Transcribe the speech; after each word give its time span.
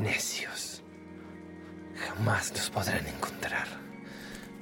Necios. 0.00 0.82
Jamás 1.94 2.52
los 2.52 2.70
podrán 2.70 3.06
encontrar. 3.06 3.68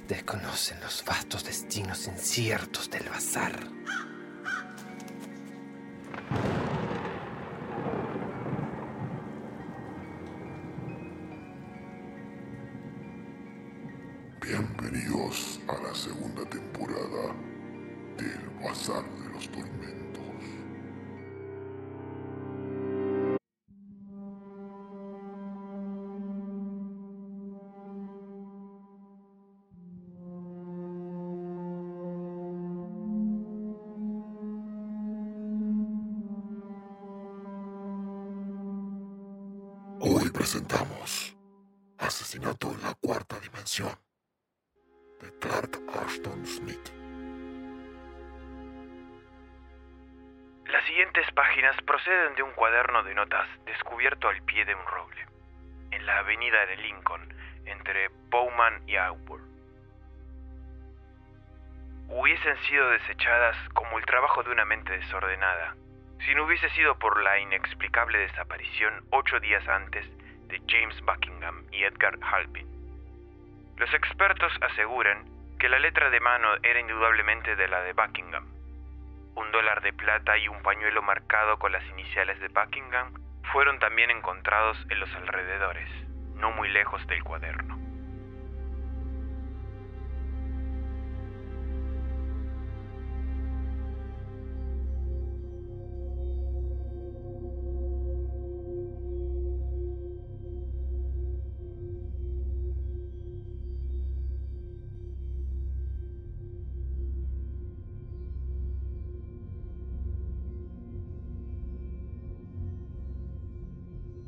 Desconocen 0.05 0.81
los 0.81 1.05
vastos 1.05 1.45
destinos 1.45 2.07
inciertos 2.07 2.89
del 2.89 3.07
bazar. 3.07 3.53
Asesinato 41.99 42.69
en 42.71 42.81
la 42.81 42.93
Cuarta 42.95 43.39
Dimensión 43.39 43.93
de 45.21 45.31
Clark 45.39 45.79
Ashton 46.03 46.45
Smith. 46.45 46.91
Las 50.65 50.85
siguientes 50.85 51.31
páginas 51.31 51.75
proceden 51.83 52.35
de 52.35 52.43
un 52.43 52.51
cuaderno 52.51 53.03
de 53.03 53.15
notas 53.15 53.47
descubierto 53.65 54.27
al 54.27 54.43
pie 54.43 54.65
de 54.65 54.75
un 54.75 54.85
roble, 54.85 55.25
en 55.91 56.05
la 56.05 56.19
avenida 56.19 56.65
de 56.65 56.75
Lincoln, 56.75 57.33
entre 57.65 58.09
Bowman 58.29 58.83
y 58.85 58.97
Auburn. 58.97 59.47
Hubiesen 62.09 62.57
sido 62.67 62.89
desechadas 62.89 63.55
como 63.73 63.97
el 63.97 64.05
trabajo 64.05 64.43
de 64.43 64.51
una 64.51 64.65
mente 64.65 64.91
desordenada, 64.91 65.75
si 66.25 66.35
no 66.35 66.43
hubiese 66.43 66.69
sido 66.71 66.99
por 66.99 67.21
la 67.23 67.39
inexplicable 67.39 68.17
desaparición 68.17 69.05
ocho 69.11 69.39
días 69.39 69.65
antes 69.69 70.05
de 70.49 70.61
James 70.67 70.99
Buckingham 71.05 71.63
y 71.71 71.83
Edgar 71.83 72.17
Halpin. 72.21 72.67
Los 73.77 73.93
expertos 73.93 74.51
aseguran 74.61 75.23
que 75.57 75.69
la 75.69 75.79
letra 75.79 76.09
de 76.09 76.19
mano 76.19 76.47
era 76.63 76.79
indudablemente 76.79 77.55
de 77.55 77.67
la 77.67 77.81
de 77.81 77.93
Buckingham. 77.93 78.45
Un 79.35 79.51
dólar 79.51 79.81
de 79.81 79.93
plata 79.93 80.37
y 80.37 80.47
un 80.47 80.61
pañuelo 80.61 81.01
marcado 81.01 81.57
con 81.59 81.71
las 81.71 81.85
iniciales 81.87 82.39
de 82.41 82.49
Buckingham 82.49 83.13
fueron 83.53 83.79
también 83.79 84.11
encontrados 84.11 84.77
en 84.89 84.99
los 84.99 85.13
alrededores, 85.15 85.89
no 86.35 86.51
muy 86.51 86.69
lejos 86.69 87.05
del 87.07 87.23
cuaderno. 87.23 87.78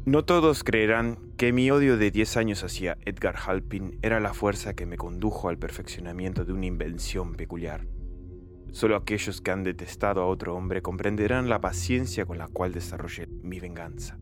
No 0.03 0.25
todos 0.25 0.63
creerán 0.63 1.19
que 1.37 1.53
mi 1.53 1.69
odio 1.69 1.95
de 1.95 2.09
10 2.09 2.37
años 2.37 2.63
hacia 2.63 2.97
Edgar 3.05 3.35
Halpin 3.37 3.99
era 4.01 4.19
la 4.19 4.33
fuerza 4.33 4.73
que 4.73 4.87
me 4.87 4.97
condujo 4.97 5.47
al 5.47 5.59
perfeccionamiento 5.59 6.43
de 6.43 6.53
una 6.53 6.65
invención 6.65 7.35
peculiar. 7.35 7.85
Solo 8.71 8.95
aquellos 8.95 9.41
que 9.41 9.51
han 9.51 9.63
detestado 9.63 10.23
a 10.23 10.25
otro 10.25 10.55
hombre 10.55 10.81
comprenderán 10.81 11.49
la 11.49 11.61
paciencia 11.61 12.25
con 12.25 12.39
la 12.39 12.47
cual 12.47 12.73
desarrollé 12.73 13.27
mi 13.43 13.59
venganza. 13.59 14.17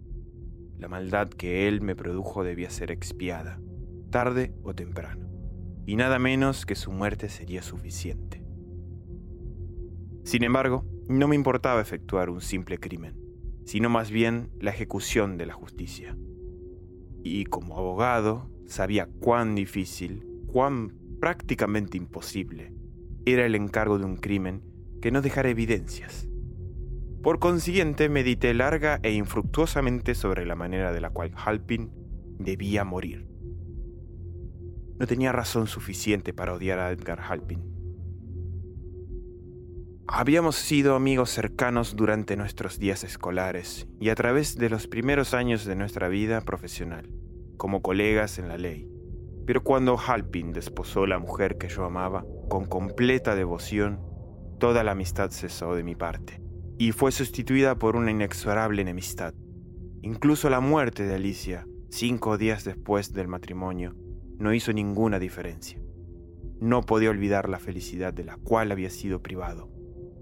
La 0.77 0.89
maldad 0.89 1.29
que 1.29 1.69
él 1.69 1.79
me 1.79 1.95
produjo 1.95 2.43
debía 2.43 2.69
ser 2.69 2.91
expiada, 2.91 3.61
tarde 4.11 4.53
o 4.63 4.73
temprano, 4.73 5.29
y 5.85 5.95
nada 5.95 6.19
menos 6.19 6.65
que 6.65 6.75
su 6.75 6.91
muerte 6.91 7.29
sería 7.29 7.61
suficiente. 7.61 8.43
Sin 10.25 10.43
embargo, 10.43 10.83
no 11.07 11.29
me 11.29 11.37
importaba 11.37 11.79
efectuar 11.79 12.29
un 12.29 12.41
simple 12.41 12.79
crimen 12.79 13.28
sino 13.69 13.87
más 13.87 14.09
bien 14.09 14.49
la 14.59 14.71
ejecución 14.71 15.37
de 15.37 15.45
la 15.45 15.53
justicia. 15.53 16.17
Y 17.23 17.45
como 17.45 17.77
abogado, 17.77 18.49
sabía 18.65 19.07
cuán 19.19 19.53
difícil, 19.53 20.25
cuán 20.47 20.95
prácticamente 21.19 21.95
imposible 21.95 22.73
era 23.27 23.45
el 23.45 23.53
encargo 23.53 23.99
de 23.99 24.05
un 24.05 24.17
crimen 24.17 24.63
que 25.03 25.11
no 25.11 25.21
dejara 25.21 25.49
evidencias. 25.49 26.27
Por 27.21 27.37
consiguiente, 27.37 28.09
medité 28.09 28.55
larga 28.55 28.99
e 29.03 29.13
infructuosamente 29.13 30.15
sobre 30.15 30.47
la 30.47 30.55
manera 30.55 30.91
de 30.91 31.01
la 31.01 31.11
cual 31.11 31.31
Halpin 31.35 31.91
debía 32.39 32.83
morir. 32.83 33.27
No 34.97 35.05
tenía 35.05 35.31
razón 35.31 35.67
suficiente 35.67 36.33
para 36.33 36.55
odiar 36.55 36.79
a 36.79 36.89
Edgar 36.89 37.19
Halpin 37.21 37.61
Habíamos 40.11 40.55
sido 40.55 40.95
amigos 40.95 41.29
cercanos 41.29 41.95
durante 41.95 42.35
nuestros 42.35 42.79
días 42.79 43.03
escolares 43.03 43.87
y 43.99 44.09
a 44.09 44.15
través 44.15 44.57
de 44.57 44.67
los 44.67 44.87
primeros 44.87 45.35
años 45.35 45.65
de 45.65 45.75
nuestra 45.75 46.07
vida 46.07 46.41
profesional, 46.41 47.07
como 47.57 47.83
colegas 47.83 48.39
en 48.39 48.47
la 48.47 48.57
ley. 48.57 48.89
Pero 49.45 49.63
cuando 49.63 49.99
Halpin 49.99 50.51
desposó 50.51 51.05
la 51.05 51.19
mujer 51.19 51.59
que 51.59 51.69
yo 51.69 51.85
amaba, 51.85 52.25
con 52.49 52.65
completa 52.65 53.35
devoción, 53.35 53.99
toda 54.59 54.83
la 54.83 54.93
amistad 54.93 55.29
cesó 55.29 55.75
de 55.75 55.83
mi 55.83 55.93
parte 55.93 56.41
y 56.79 56.91
fue 56.91 57.11
sustituida 57.11 57.75
por 57.75 57.95
una 57.95 58.09
inexorable 58.09 58.81
enemistad. 58.81 59.35
Incluso 60.01 60.49
la 60.49 60.59
muerte 60.59 61.03
de 61.03 61.13
Alicia, 61.13 61.67
cinco 61.91 62.39
días 62.39 62.63
después 62.63 63.13
del 63.13 63.27
matrimonio, 63.27 63.95
no 64.39 64.55
hizo 64.55 64.73
ninguna 64.73 65.19
diferencia. 65.19 65.79
No 66.59 66.81
podía 66.81 67.11
olvidar 67.11 67.47
la 67.47 67.59
felicidad 67.59 68.11
de 68.11 68.23
la 68.23 68.37
cual 68.37 68.71
había 68.71 68.89
sido 68.89 69.21
privado 69.21 69.69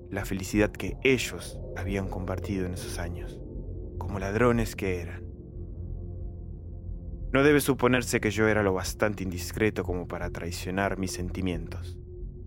la 0.10 0.26
felicidad 0.26 0.72
que 0.72 0.98
ellos 1.04 1.60
habían 1.76 2.08
compartido 2.08 2.66
en 2.66 2.74
esos 2.74 3.00
años, 3.00 3.40
como 3.98 4.20
ladrones 4.20 4.76
que 4.76 5.02
eran. 5.02 5.26
No 7.34 7.44
debe 7.44 7.60
suponerse 7.60 8.22
que 8.22 8.32
yo 8.32 8.48
era 8.48 8.64
lo 8.64 8.74
bastante 8.74 9.24
indiscreto 9.24 9.84
como 9.84 10.08
para 10.08 10.30
traicionar 10.30 10.98
mis 10.98 11.12
sentimientos. 11.12 12.00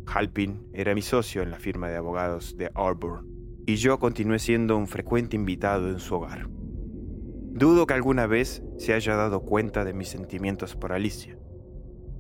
Halpin 0.07 0.67
era 0.73 0.95
mi 0.95 1.03
socio 1.03 1.43
en 1.43 1.51
la 1.51 1.59
firma 1.59 1.89
de 1.89 1.97
abogados 1.97 2.57
de 2.57 2.71
Auburn, 2.75 3.27
y 3.67 3.77
yo 3.77 3.99
continué 3.99 4.39
siendo 4.39 4.77
un 4.77 4.87
frecuente 4.87 5.37
invitado 5.37 5.91
en 5.91 6.01
su 6.01 6.15
hogar. 6.15 6.49
Dudo 6.49 7.87
que 7.87 7.95
alguna 7.95 8.27
vez 8.27 8.63
se 8.79 8.95
haya 8.95 9.17
dado 9.17 9.43
cuenta 9.43 9.85
de 9.85 9.93
mis 9.93 10.09
sentimientos 10.09 10.77
por 10.77 10.93
Alicia. 10.93 11.39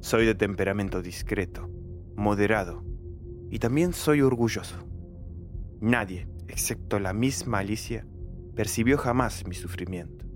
Soy 0.01 0.27
de 0.27 0.35
temperamento 0.35 1.03
discreto, 1.03 1.71
moderado, 2.15 2.85
y 3.51 3.59
también 3.59 3.95
soy 3.95 4.21
orgulloso. 4.21 4.90
Nadie, 5.81 6.29
excepto 6.47 6.99
la 6.99 7.15
misma 7.15 7.61
Alicia, 7.61 8.07
percibió 8.55 8.99
jamás 8.99 9.47
mi 9.47 9.55
sufrimiento. 9.55 10.27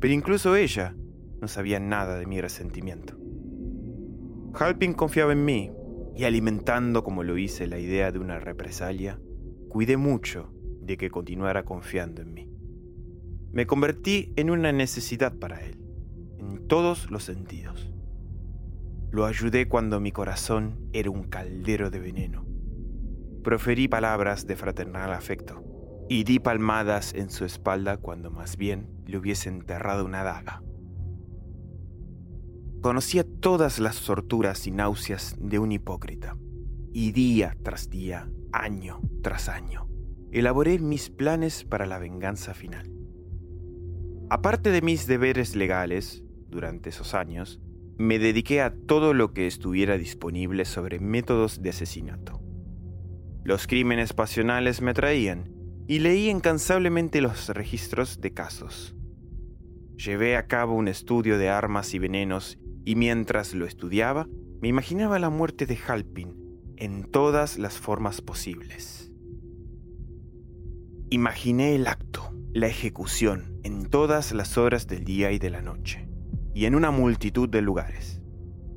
Pero 0.00 0.12
incluso 0.12 0.56
ella 0.56 0.96
no 1.40 1.46
sabía 1.46 1.78
nada 1.78 2.18
de 2.18 2.26
mi 2.26 2.40
resentimiento. 2.40 3.16
Halpin 4.52 4.94
confiaba 4.94 5.32
en 5.32 5.44
mí 5.44 5.70
y 6.16 6.24
alimentando 6.24 7.04
como 7.04 7.22
lo 7.22 7.38
hice 7.38 7.68
la 7.68 7.78
idea 7.78 8.10
de 8.10 8.18
una 8.18 8.40
represalia, 8.40 9.20
cuidé 9.68 9.96
mucho 9.96 10.52
de 10.82 10.96
que 10.96 11.08
continuara 11.08 11.64
confiando 11.64 12.22
en 12.22 12.34
mí. 12.34 12.50
Me 13.52 13.68
convertí 13.68 14.32
en 14.34 14.50
una 14.50 14.72
necesidad 14.72 15.36
para 15.36 15.64
él, 15.64 15.78
en 16.40 16.66
todos 16.66 17.12
los 17.12 17.22
sentidos. 17.22 17.92
Lo 19.12 19.24
ayudé 19.24 19.68
cuando 19.68 20.00
mi 20.00 20.10
corazón 20.10 20.88
era 20.92 21.10
un 21.10 21.22
caldero 21.22 21.90
de 21.90 22.00
veneno 22.00 22.49
Proferí 23.42 23.88
palabras 23.88 24.46
de 24.46 24.54
fraternal 24.54 25.12
afecto, 25.12 25.64
y 26.10 26.24
di 26.24 26.40
palmadas 26.40 27.14
en 27.14 27.30
su 27.30 27.44
espalda 27.46 27.96
cuando 27.96 28.30
más 28.30 28.56
bien 28.56 28.90
le 29.06 29.16
hubiese 29.16 29.48
enterrado 29.48 30.04
una 30.04 30.22
daga. 30.22 30.62
Conocía 32.82 33.24
todas 33.24 33.78
las 33.78 34.04
torturas 34.04 34.66
y 34.66 34.72
náuseas 34.72 35.36
de 35.38 35.58
un 35.58 35.72
hipócrita, 35.72 36.36
y 36.92 37.12
día 37.12 37.56
tras 37.62 37.88
día, 37.88 38.28
año 38.52 39.00
tras 39.22 39.48
año, 39.48 39.88
elaboré 40.32 40.78
mis 40.78 41.08
planes 41.08 41.64
para 41.64 41.86
la 41.86 41.98
venganza 41.98 42.52
final. 42.52 42.90
Aparte 44.28 44.70
de 44.70 44.82
mis 44.82 45.06
deberes 45.06 45.56
legales, 45.56 46.24
durante 46.48 46.90
esos 46.90 47.14
años, 47.14 47.60
me 47.96 48.18
dediqué 48.18 48.60
a 48.60 48.74
todo 48.74 49.14
lo 49.14 49.32
que 49.32 49.46
estuviera 49.46 49.96
disponible 49.96 50.64
sobre 50.64 51.00
métodos 51.00 51.62
de 51.62 51.70
asesinato. 51.70 52.39
Los 53.44 53.66
crímenes 53.66 54.12
pasionales 54.12 54.82
me 54.82 54.90
atraían 54.90 55.52
y 55.86 55.98
leí 55.98 56.28
incansablemente 56.28 57.20
los 57.20 57.48
registros 57.48 58.20
de 58.20 58.32
casos. 58.32 58.94
Llevé 59.96 60.36
a 60.36 60.46
cabo 60.46 60.74
un 60.74 60.88
estudio 60.88 61.38
de 61.38 61.48
armas 61.48 61.94
y 61.94 61.98
venenos 61.98 62.58
y 62.84 62.94
mientras 62.94 63.54
lo 63.54 63.66
estudiaba, 63.66 64.28
me 64.60 64.68
imaginaba 64.68 65.18
la 65.18 65.30
muerte 65.30 65.66
de 65.66 65.78
Halpin 65.86 66.34
en 66.76 67.04
todas 67.04 67.58
las 67.58 67.78
formas 67.78 68.20
posibles. 68.20 69.12
Imaginé 71.10 71.74
el 71.74 71.86
acto, 71.86 72.32
la 72.52 72.66
ejecución, 72.66 73.58
en 73.62 73.86
todas 73.86 74.32
las 74.32 74.56
horas 74.58 74.86
del 74.86 75.04
día 75.04 75.32
y 75.32 75.38
de 75.38 75.50
la 75.50 75.60
noche, 75.60 76.08
y 76.54 76.66
en 76.66 76.74
una 76.74 76.90
multitud 76.90 77.48
de 77.48 77.62
lugares. 77.62 78.22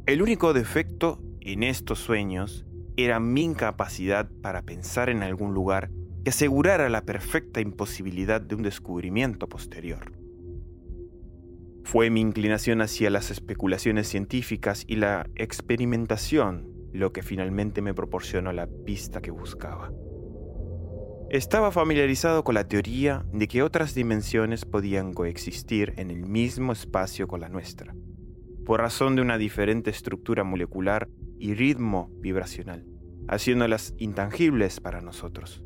El 0.06 0.22
único 0.22 0.54
defecto 0.54 1.22
en 1.42 1.64
estos 1.64 2.00
sueños 2.00 2.66
era 2.98 3.20
mi 3.20 3.44
incapacidad 3.44 4.30
para 4.42 4.62
pensar 4.62 5.10
en 5.10 5.24
algún 5.24 5.54
lugar 5.54 5.90
que 6.24 6.30
asegurara 6.30 6.90
la 6.90 7.04
perfecta 7.04 7.60
imposibilidad 7.60 8.40
de 8.42 8.56
un 8.56 8.64
descubrimiento 8.64 9.48
posterior. 9.50 10.14
Fue 11.84 12.10
mi 12.10 12.22
inclinación 12.22 12.82
hacia 12.82 13.10
las 13.10 13.30
especulaciones 13.30 14.08
científicas 14.08 14.86
y 14.88 14.96
la 14.96 15.30
experimentación 15.36 16.72
lo 16.94 17.12
que 17.12 17.24
finalmente 17.24 17.82
me 17.82 17.94
proporcionó 17.94 18.54
la 18.54 18.68
pista 18.68 19.22
que 19.22 19.32
buscaba. 19.32 19.92
Estaba 21.30 21.72
familiarizado 21.72 22.44
con 22.44 22.54
la 22.54 22.68
teoría 22.68 23.26
de 23.34 23.48
que 23.48 23.64
otras 23.64 23.96
dimensiones 23.96 24.66
podían 24.66 25.14
coexistir 25.14 25.94
en 25.98 26.12
el 26.12 26.28
mismo 26.28 26.72
espacio 26.72 27.28
con 27.28 27.42
la 27.42 27.50
nuestra, 27.50 27.96
por 28.66 28.80
razón 28.80 29.16
de 29.16 29.24
una 29.24 29.40
diferente 29.40 29.90
estructura 29.90 30.44
molecular 30.44 31.10
y 31.44 31.56
ritmo 31.56 32.10
vibracional, 32.22 32.86
haciéndolas 33.28 33.94
intangibles 33.98 34.80
para 34.80 35.02
nosotros. 35.02 35.62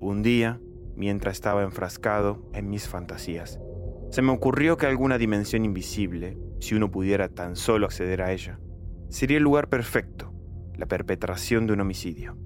Un 0.00 0.24
día, 0.24 0.60
mientras 0.96 1.34
estaba 1.34 1.62
enfrascado 1.62 2.50
en 2.52 2.68
mis 2.68 2.88
fantasías, 2.88 3.60
se 4.10 4.20
me 4.20 4.32
ocurrió 4.32 4.76
que 4.76 4.86
alguna 4.86 5.16
dimensión 5.16 5.64
invisible, 5.64 6.36
si 6.58 6.74
uno 6.74 6.90
pudiera 6.90 7.28
tan 7.28 7.54
solo 7.54 7.86
acceder 7.86 8.20
a 8.20 8.32
ella, 8.32 8.58
sería 9.08 9.36
el 9.36 9.44
lugar 9.44 9.68
perfecto, 9.68 10.34
la 10.76 10.86
perpetración 10.86 11.68
de 11.68 11.74
un 11.74 11.82
homicidio. 11.82 12.36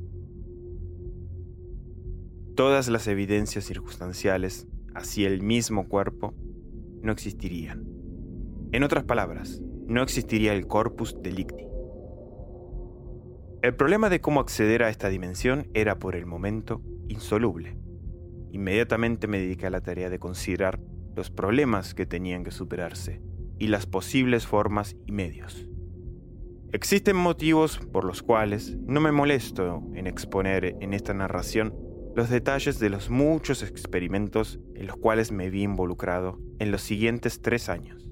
Todas 2.56 2.90
las 2.90 3.06
evidencias 3.06 3.64
circunstanciales 3.64 4.68
hacia 4.94 5.28
el 5.28 5.40
mismo 5.40 5.88
cuerpo 5.88 6.34
no 7.00 7.10
existirían. 7.10 7.88
En 8.72 8.82
otras 8.82 9.04
palabras, 9.04 9.62
no 9.86 10.02
existiría 10.02 10.52
el 10.52 10.66
corpus 10.66 11.16
delicti. 11.22 11.69
El 13.62 13.74
problema 13.74 14.08
de 14.08 14.22
cómo 14.22 14.40
acceder 14.40 14.82
a 14.82 14.88
esta 14.88 15.10
dimensión 15.10 15.68
era 15.74 15.98
por 15.98 16.16
el 16.16 16.24
momento 16.24 16.80
insoluble. 17.08 17.76
Inmediatamente 18.52 19.26
me 19.26 19.38
dediqué 19.38 19.66
a 19.66 19.70
la 19.70 19.82
tarea 19.82 20.08
de 20.08 20.18
considerar 20.18 20.80
los 21.14 21.30
problemas 21.30 21.92
que 21.92 22.06
tenían 22.06 22.42
que 22.42 22.52
superarse 22.52 23.20
y 23.58 23.66
las 23.66 23.84
posibles 23.84 24.46
formas 24.46 24.96
y 25.06 25.12
medios. 25.12 25.68
Existen 26.72 27.16
motivos 27.16 27.80
por 27.92 28.04
los 28.04 28.22
cuales 28.22 28.78
no 28.86 29.02
me 29.02 29.12
molesto 29.12 29.82
en 29.94 30.06
exponer 30.06 30.76
en 30.80 30.94
esta 30.94 31.12
narración 31.12 31.74
los 32.16 32.30
detalles 32.30 32.78
de 32.78 32.88
los 32.88 33.10
muchos 33.10 33.62
experimentos 33.62 34.58
en 34.74 34.86
los 34.86 34.96
cuales 34.96 35.32
me 35.32 35.50
vi 35.50 35.64
involucrado 35.64 36.40
en 36.60 36.70
los 36.70 36.80
siguientes 36.80 37.42
tres 37.42 37.68
años. 37.68 38.08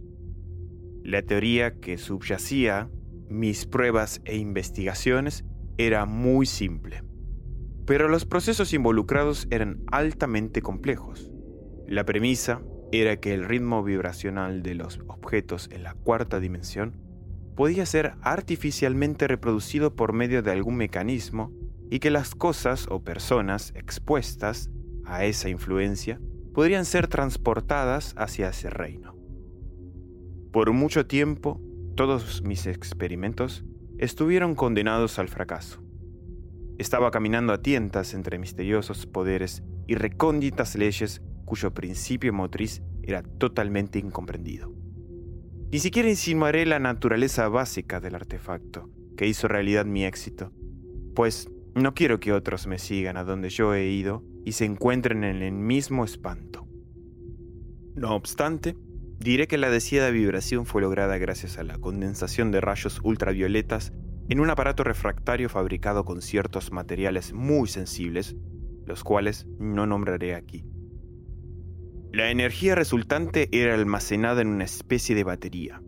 La 1.03 1.23
teoría 1.23 1.81
que 1.81 1.97
subyacía 1.97 2.91
mis 3.29 3.67
pruebas 3.67 4.21
e 4.25 4.37
investigaciones 4.37 5.45
era 5.77 6.07
muy 6.07 6.47
simple, 6.47 7.05
pero 7.87 8.09
los 8.09 8.25
procesos 8.25 8.73
involucrados 8.75 9.47
eran 9.51 9.83
altamente 9.91 10.63
complejos. 10.63 11.31
La 11.87 12.05
premisa 12.05 12.63
era 12.93 13.19
que 13.19 13.35
el 13.35 13.45
ritmo 13.45 13.83
vibracional 13.83 14.63
de 14.63 14.75
los 14.75 15.01
objetos 15.09 15.69
en 15.73 15.83
la 15.83 15.95
cuarta 15.95 16.41
dimensión 16.41 16.97
podía 17.55 17.87
ser 17.87 18.15
artificialmente 18.23 19.27
reproducido 19.27 19.95
por 19.95 20.13
medio 20.13 20.43
de 20.43 20.53
algún 20.53 20.77
mecanismo 20.77 21.53
y 21.91 21.99
que 21.99 22.11
las 22.11 22.35
cosas 22.35 22.87
o 22.91 23.03
personas 23.03 23.73
expuestas 23.75 24.71
a 25.05 25.25
esa 25.25 25.49
influencia 25.49 26.21
podrían 26.55 26.85
ser 26.85 27.09
transportadas 27.09 28.15
hacia 28.17 28.51
ese 28.51 28.71
reino. 28.71 29.17
Por 30.53 30.73
mucho 30.73 31.07
tiempo, 31.07 31.61
todos 31.99 32.43
mis 32.43 32.69
experimentos 32.69 33.65
estuvieron 33.99 34.55
condenados 34.55 35.19
al 35.19 35.29
fracaso. 35.29 35.83
Estaba 36.79 37.11
caminando 37.11 37.53
a 37.53 37.61
tientas 37.61 38.15
entre 38.15 38.39
misteriosos 38.39 39.05
poderes 39.05 39.65
y 39.89 39.97
recónditas 39.97 40.77
leyes 40.77 41.23
cuyo 41.45 41.75
principio 41.75 42.33
motriz 42.33 42.85
era 43.03 43.25
totalmente 43.25 43.99
incomprendido. 43.99 44.73
Ni 45.73 45.81
siquiera 45.81 46.09
insinuaré 46.09 46.67
la 46.67 46.79
naturaleza 46.79 47.49
básica 47.49 47.99
del 47.99 48.15
artefacto 48.15 48.89
que 49.17 49.27
hizo 49.27 49.49
realidad 49.49 49.85
mi 49.85 50.05
éxito, 50.05 50.53
pues 51.17 51.51
no 51.75 51.95
quiero 51.95 52.21
que 52.21 52.33
otros 52.33 52.69
me 52.69 52.79
sigan 52.79 53.17
a 53.17 53.25
donde 53.25 53.51
yo 53.51 53.75
he 53.75 53.91
ido 53.91 54.23
y 54.45 54.53
se 54.53 54.67
encuentren 54.67 55.25
en 55.25 55.43
el 55.43 55.53
mismo 55.53 56.05
espanto. 56.05 56.65
No 57.97 58.15
obstante, 58.15 58.77
diré 59.19 59.47
que 59.47 59.59
la 59.59 59.71
deseada 59.71 60.11
vibración 60.11 60.65
fue 60.67 60.83
lograda 60.83 61.19
gracias 61.19 61.59
a 61.59 61.65
la 61.65 61.79
condensación 61.79 62.51
de 62.51 62.61
rayos 62.61 63.01
ultravioletas 63.03 63.93
en 64.29 64.41
un 64.41 64.51
aparato 64.51 64.85
refractario 64.85 65.49
fabricado 65.49 66.05
con 66.05 66.23
ciertos 66.23 66.71
materiales 66.71 67.33
muy 67.33 67.69
sensibles, 67.69 68.37
los 68.87 69.03
cuales 69.03 69.47
no 69.59 69.87
nombraré 69.87 70.35
aquí. 70.35 70.65
La 72.13 72.31
energía 72.31 72.75
resultante 72.75 73.49
era 73.53 73.75
almacenada 73.75 74.41
en 74.41 74.49
una 74.49 74.65
especie 74.65 75.15
de 75.15 75.25
batería 75.25 75.83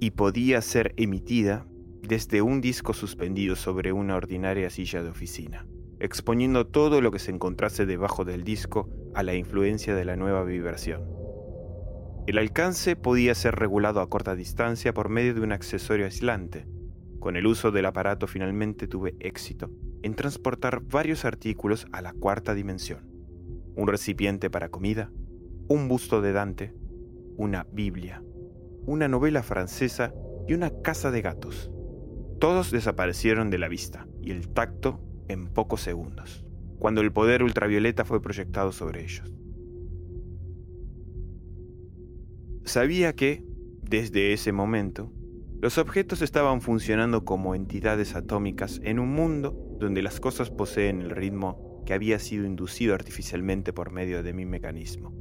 y 0.00 0.10
podía 0.10 0.60
ser 0.60 0.92
emitida 0.96 1.66
desde 2.02 2.42
un 2.42 2.60
disco 2.60 2.92
suspendido 2.92 3.54
sobre 3.54 3.92
una 3.92 4.16
ordinaria 4.16 4.70
silla 4.70 5.02
de 5.02 5.10
oficina, 5.10 5.66
exponiendo 6.00 6.66
todo 6.66 7.00
lo 7.00 7.12
que 7.12 7.20
se 7.20 7.30
encontrase 7.30 7.86
debajo 7.86 8.24
del 8.24 8.42
disco 8.42 8.88
a 9.14 9.22
la 9.22 9.34
influencia 9.34 9.94
de 9.94 10.04
la 10.04 10.16
nueva 10.16 10.42
vibración. 10.42 11.21
El 12.24 12.38
alcance 12.38 12.94
podía 12.94 13.34
ser 13.34 13.56
regulado 13.56 14.00
a 14.00 14.08
corta 14.08 14.36
distancia 14.36 14.94
por 14.94 15.08
medio 15.08 15.34
de 15.34 15.40
un 15.40 15.50
accesorio 15.50 16.04
aislante. 16.04 16.68
Con 17.18 17.36
el 17.36 17.46
uso 17.46 17.72
del 17.72 17.84
aparato 17.84 18.28
finalmente 18.28 18.86
tuve 18.86 19.16
éxito 19.18 19.72
en 20.02 20.14
transportar 20.14 20.82
varios 20.82 21.24
artículos 21.24 21.86
a 21.90 22.00
la 22.00 22.12
cuarta 22.12 22.54
dimensión. 22.54 23.10
Un 23.74 23.88
recipiente 23.88 24.50
para 24.50 24.68
comida, 24.68 25.10
un 25.66 25.88
busto 25.88 26.22
de 26.22 26.32
Dante, 26.32 26.72
una 27.36 27.66
Biblia, 27.72 28.22
una 28.86 29.08
novela 29.08 29.42
francesa 29.42 30.14
y 30.46 30.54
una 30.54 30.70
casa 30.82 31.10
de 31.10 31.22
gatos. 31.22 31.72
Todos 32.38 32.70
desaparecieron 32.70 33.50
de 33.50 33.58
la 33.58 33.66
vista 33.66 34.06
y 34.20 34.30
el 34.30 34.48
tacto 34.48 35.00
en 35.26 35.48
pocos 35.48 35.80
segundos, 35.80 36.44
cuando 36.78 37.00
el 37.00 37.12
poder 37.12 37.42
ultravioleta 37.42 38.04
fue 38.04 38.22
proyectado 38.22 38.70
sobre 38.70 39.02
ellos. 39.02 39.32
Sabía 42.64 43.14
que, 43.14 43.44
desde 43.82 44.32
ese 44.32 44.52
momento, 44.52 45.12
los 45.60 45.78
objetos 45.78 46.22
estaban 46.22 46.60
funcionando 46.60 47.24
como 47.24 47.54
entidades 47.54 48.14
atómicas 48.14 48.80
en 48.84 48.98
un 48.98 49.12
mundo 49.12 49.76
donde 49.78 50.02
las 50.02 50.20
cosas 50.20 50.50
poseen 50.50 51.02
el 51.02 51.10
ritmo 51.10 51.82
que 51.86 51.94
había 51.94 52.18
sido 52.18 52.46
inducido 52.46 52.94
artificialmente 52.94 53.72
por 53.72 53.90
medio 53.90 54.22
de 54.22 54.32
mi 54.32 54.46
mecanismo. 54.46 55.12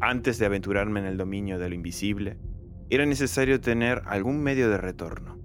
Antes 0.00 0.38
de 0.38 0.46
aventurarme 0.46 1.00
en 1.00 1.06
el 1.06 1.16
dominio 1.16 1.58
de 1.58 1.68
lo 1.68 1.74
invisible, 1.74 2.38
era 2.90 3.06
necesario 3.06 3.60
tener 3.60 4.02
algún 4.06 4.42
medio 4.42 4.70
de 4.70 4.78
retorno. 4.78 5.38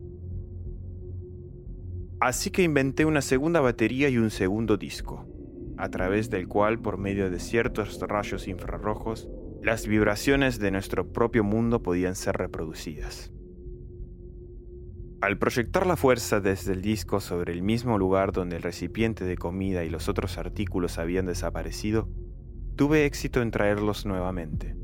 Así 2.19 2.51
que 2.51 2.63
inventé 2.63 3.05
una 3.05 3.21
segunda 3.21 3.62
batería 3.62 4.09
y 4.09 4.17
un 4.17 4.29
segundo 4.29 4.75
disco, 4.75 5.25
a 5.77 5.89
través 5.89 6.29
del 6.29 6.48
cual, 6.48 6.79
por 6.79 6.98
medio 6.98 7.29
de 7.29 7.39
ciertos 7.39 8.00
rayos 8.01 8.48
infrarrojos, 8.48 9.29
las 9.62 9.88
vibraciones 9.88 10.60
de 10.60 10.72
nuestro 10.72 11.12
propio 11.12 11.44
mundo 11.44 11.84
podían 11.84 12.16
ser 12.16 12.38
reproducidas. 12.38 13.32
Al 15.22 15.38
proyectar 15.38 15.86
la 15.86 15.98
fuerza 15.98 16.39
desde 16.39 16.72
el 16.72 16.82
disco 16.82 17.20
sobre 17.20 17.51
el 17.51 17.62
mismo 17.62 17.98
lugar 17.98 18.32
donde 18.32 18.56
el 18.56 18.62
recipiente 18.62 19.25
de 19.25 19.36
comida 19.36 19.84
y 19.84 19.89
los 19.89 20.08
otros 20.08 20.38
artículos 20.38 20.98
habían 20.98 21.25
desaparecido, 21.25 22.08
tuve 22.78 23.06
éxito 23.06 23.42
en 23.42 23.51
traerlos 23.51 24.06
nuevamente. 24.06 24.78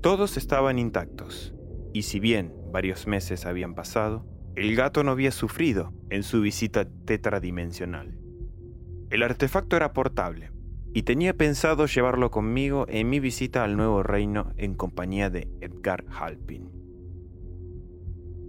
Todos 0.00 0.38
estaban 0.38 0.78
intactos, 0.78 1.54
y 1.92 2.02
si 2.02 2.20
bien 2.20 2.54
varios 2.72 3.06
meses 3.06 3.44
habían 3.44 3.74
pasado, 3.74 4.26
el 4.56 4.74
gato 4.76 5.04
no 5.04 5.10
había 5.10 5.30
sufrido 5.30 5.92
en 6.08 6.22
su 6.22 6.40
visita 6.40 6.88
tetradimensional. 7.04 8.18
El 9.10 9.22
artefacto 9.22 9.76
era 9.76 9.92
portable, 9.92 10.52
y 10.92 11.02
tenía 11.02 11.34
pensado 11.34 11.86
llevarlo 11.86 12.30
conmigo 12.30 12.86
en 12.88 13.08
mi 13.08 13.20
visita 13.20 13.62
al 13.62 13.76
nuevo 13.76 14.02
reino 14.02 14.52
en 14.56 14.74
compañía 14.74 15.30
de 15.30 15.48
Edgar 15.60 16.04
Halpin. 16.08 16.70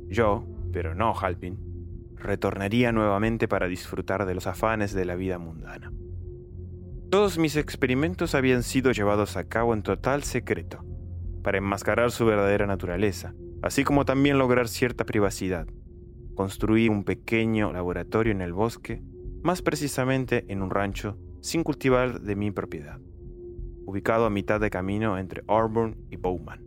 Yo, 0.08 0.46
pero 0.74 0.96
no 0.96 1.14
Halpin, 1.14 1.60
retornaría 2.16 2.92
nuevamente 2.92 3.48
para 3.48 3.68
disfrutar 3.68 4.26
de 4.26 4.36
los 4.36 4.48
afanes 4.48 4.94
de 4.94 5.06
la 5.06 5.16
vida 5.16 5.38
mundana. 5.38 5.92
Todos 7.10 7.38
mis 7.38 7.56
experimentos 7.56 8.36
habían 8.36 8.64
sido 8.64 8.92
llevados 8.92 9.38
a 9.38 9.44
cabo 9.44 9.74
en 9.74 9.84
total 9.84 10.24
secreto, 10.24 10.84
para 11.44 11.58
enmascarar 11.58 12.12
su 12.12 12.26
verdadera 12.26 12.66
naturaleza, 12.68 13.34
así 13.62 13.84
como 13.84 14.06
también 14.06 14.38
lograr 14.38 14.68
cierta 14.68 15.06
privacidad. 15.06 15.68
Construí 16.36 16.88
un 16.88 17.04
pequeño 17.04 17.74
laboratorio 17.74 18.32
en 18.32 18.42
el 18.42 18.54
bosque, 18.54 19.02
más 19.44 19.62
precisamente 19.62 20.46
en 20.48 20.62
un 20.62 20.70
rancho 20.70 21.18
sin 21.42 21.64
cultivar 21.64 22.22
de 22.22 22.36
mi 22.36 22.52
propiedad, 22.52 23.00
ubicado 23.86 24.26
a 24.26 24.30
mitad 24.30 24.62
de 24.62 24.70
camino 24.70 25.18
entre 25.18 25.44
Auburn 25.48 25.98
y 26.10 26.16
Bowman. 26.16 26.64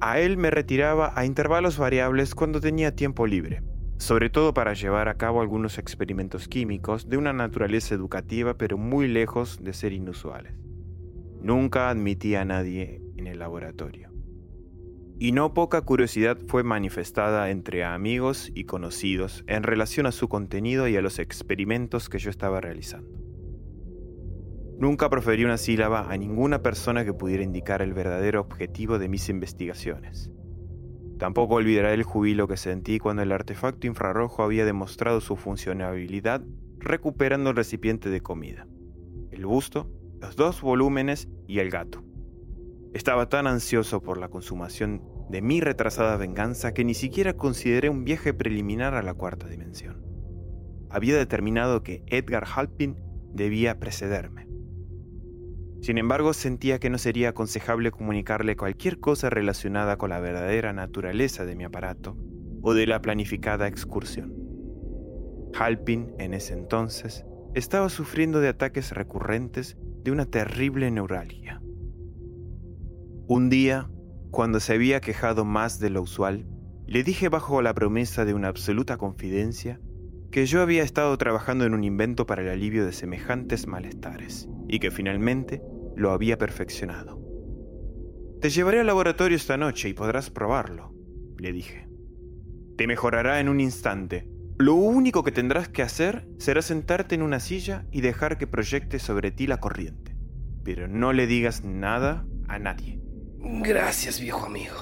A 0.00 0.18
él 0.18 0.36
me 0.36 0.50
retiraba 0.50 1.12
a 1.14 1.24
intervalos 1.24 1.78
variables 1.78 2.34
cuando 2.34 2.60
tenía 2.60 2.96
tiempo 2.96 3.26
libre, 3.26 3.62
sobre 3.98 4.30
todo 4.30 4.52
para 4.52 4.74
llevar 4.74 5.08
a 5.08 5.14
cabo 5.16 5.40
algunos 5.40 5.78
experimentos 5.78 6.48
químicos 6.48 7.08
de 7.08 7.18
una 7.18 7.32
naturaleza 7.32 7.94
educativa 7.94 8.54
pero 8.58 8.76
muy 8.76 9.06
lejos 9.06 9.62
de 9.62 9.72
ser 9.72 9.92
inusuales. 9.92 10.54
Nunca 11.40 11.88
admitía 11.88 12.40
a 12.40 12.44
nadie 12.44 13.00
en 13.16 13.28
el 13.28 13.38
laboratorio. 13.38 14.11
Y 15.18 15.32
no 15.32 15.54
poca 15.54 15.82
curiosidad 15.82 16.38
fue 16.48 16.64
manifestada 16.64 17.50
entre 17.50 17.84
amigos 17.84 18.50
y 18.54 18.64
conocidos 18.64 19.44
en 19.46 19.62
relación 19.62 20.06
a 20.06 20.12
su 20.12 20.28
contenido 20.28 20.88
y 20.88 20.96
a 20.96 21.02
los 21.02 21.18
experimentos 21.18 22.08
que 22.08 22.18
yo 22.18 22.30
estaba 22.30 22.60
realizando. 22.60 23.22
Nunca 24.78 25.08
proferí 25.10 25.44
una 25.44 25.58
sílaba 25.58 26.10
a 26.10 26.16
ninguna 26.16 26.60
persona 26.60 27.04
que 27.04 27.12
pudiera 27.12 27.44
indicar 27.44 27.82
el 27.82 27.94
verdadero 27.94 28.40
objetivo 28.40 28.98
de 28.98 29.08
mis 29.08 29.28
investigaciones. 29.28 30.32
Tampoco 31.20 31.54
olvidaré 31.54 31.94
el 31.94 32.02
jubilo 32.02 32.48
que 32.48 32.56
sentí 32.56 32.98
cuando 32.98 33.22
el 33.22 33.30
artefacto 33.30 33.86
infrarrojo 33.86 34.42
había 34.42 34.64
demostrado 34.64 35.20
su 35.20 35.36
funcionabilidad 35.36 36.42
recuperando 36.78 37.50
el 37.50 37.56
recipiente 37.56 38.10
de 38.10 38.22
comida, 38.22 38.66
el 39.30 39.46
busto, 39.46 39.88
los 40.20 40.34
dos 40.34 40.60
volúmenes 40.62 41.28
y 41.46 41.60
el 41.60 41.70
gato. 41.70 42.02
Estaba 42.94 43.28
tan 43.28 43.46
ansioso 43.46 44.02
por 44.02 44.18
la 44.18 44.28
consumación 44.28 45.02
de 45.30 45.40
mi 45.40 45.62
retrasada 45.62 46.18
venganza 46.18 46.74
que 46.74 46.84
ni 46.84 46.92
siquiera 46.92 47.34
consideré 47.34 47.88
un 47.88 48.04
viaje 48.04 48.34
preliminar 48.34 48.94
a 48.94 49.02
la 49.02 49.14
cuarta 49.14 49.48
dimensión. 49.48 50.04
Había 50.90 51.16
determinado 51.16 51.82
que 51.82 52.02
Edgar 52.06 52.44
Halpin 52.54 52.96
debía 53.32 53.78
precederme. 53.78 54.46
Sin 55.80 55.96
embargo, 55.96 56.34
sentía 56.34 56.78
que 56.78 56.90
no 56.90 56.98
sería 56.98 57.30
aconsejable 57.30 57.90
comunicarle 57.90 58.56
cualquier 58.56 59.00
cosa 59.00 59.30
relacionada 59.30 59.96
con 59.96 60.10
la 60.10 60.20
verdadera 60.20 60.74
naturaleza 60.74 61.46
de 61.46 61.56
mi 61.56 61.64
aparato 61.64 62.16
o 62.60 62.74
de 62.74 62.86
la 62.86 63.00
planificada 63.00 63.68
excursión. 63.68 64.34
Halpin, 65.58 66.12
en 66.18 66.34
ese 66.34 66.52
entonces, 66.52 67.24
estaba 67.54 67.88
sufriendo 67.88 68.40
de 68.40 68.48
ataques 68.48 68.92
recurrentes 68.92 69.78
de 70.04 70.10
una 70.10 70.26
terrible 70.26 70.90
neuralgia. 70.90 71.61
Un 73.34 73.48
día, 73.48 73.88
cuando 74.30 74.60
se 74.60 74.74
había 74.74 75.00
quejado 75.00 75.46
más 75.46 75.78
de 75.78 75.88
lo 75.88 76.02
usual, 76.02 76.44
le 76.86 77.02
dije 77.02 77.30
bajo 77.30 77.62
la 77.62 77.72
promesa 77.72 78.26
de 78.26 78.34
una 78.34 78.48
absoluta 78.48 78.98
confidencia 78.98 79.80
que 80.30 80.44
yo 80.44 80.60
había 80.60 80.82
estado 80.82 81.16
trabajando 81.16 81.64
en 81.64 81.72
un 81.72 81.82
invento 81.82 82.26
para 82.26 82.42
el 82.42 82.50
alivio 82.50 82.84
de 82.84 82.92
semejantes 82.92 83.66
malestares 83.66 84.50
y 84.68 84.80
que 84.80 84.90
finalmente 84.90 85.62
lo 85.96 86.10
había 86.10 86.36
perfeccionado. 86.36 87.22
Te 88.42 88.50
llevaré 88.50 88.80
al 88.80 88.86
laboratorio 88.86 89.38
esta 89.38 89.56
noche 89.56 89.88
y 89.88 89.94
podrás 89.94 90.28
probarlo, 90.28 90.92
le 91.38 91.54
dije. 91.54 91.88
Te 92.76 92.86
mejorará 92.86 93.40
en 93.40 93.48
un 93.48 93.60
instante. 93.60 94.28
Lo 94.58 94.74
único 94.74 95.22
que 95.24 95.32
tendrás 95.32 95.70
que 95.70 95.80
hacer 95.80 96.28
será 96.36 96.60
sentarte 96.60 97.14
en 97.14 97.22
una 97.22 97.40
silla 97.40 97.86
y 97.90 98.02
dejar 98.02 98.36
que 98.36 98.46
proyecte 98.46 98.98
sobre 98.98 99.30
ti 99.30 99.46
la 99.46 99.58
corriente. 99.58 100.14
Pero 100.64 100.86
no 100.86 101.14
le 101.14 101.26
digas 101.26 101.64
nada 101.64 102.26
a 102.46 102.58
nadie. 102.58 103.01
Gracias, 103.44 104.20
viejo 104.20 104.46
amigo. 104.46 104.76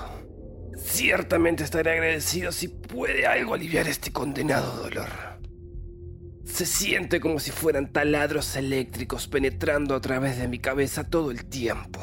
Ciertamente 0.77 1.65
estaré 1.65 1.93
agradecido 1.93 2.53
si 2.53 2.69
puede 2.69 3.27
algo 3.27 3.55
aliviar 3.55 3.89
este 3.89 4.13
condenado 4.13 4.83
dolor. 4.83 5.09
Se 6.45 6.67
siente 6.67 7.21
como 7.21 7.39
si 7.39 7.51
fueran 7.53 7.93
taladros 7.93 8.57
eléctricos 8.57 9.29
penetrando 9.29 9.95
a 9.95 10.01
través 10.01 10.39
de 10.39 10.49
mi 10.49 10.59
cabeza 10.59 11.09
todo 11.09 11.31
el 11.31 11.47
tiempo. 11.47 12.01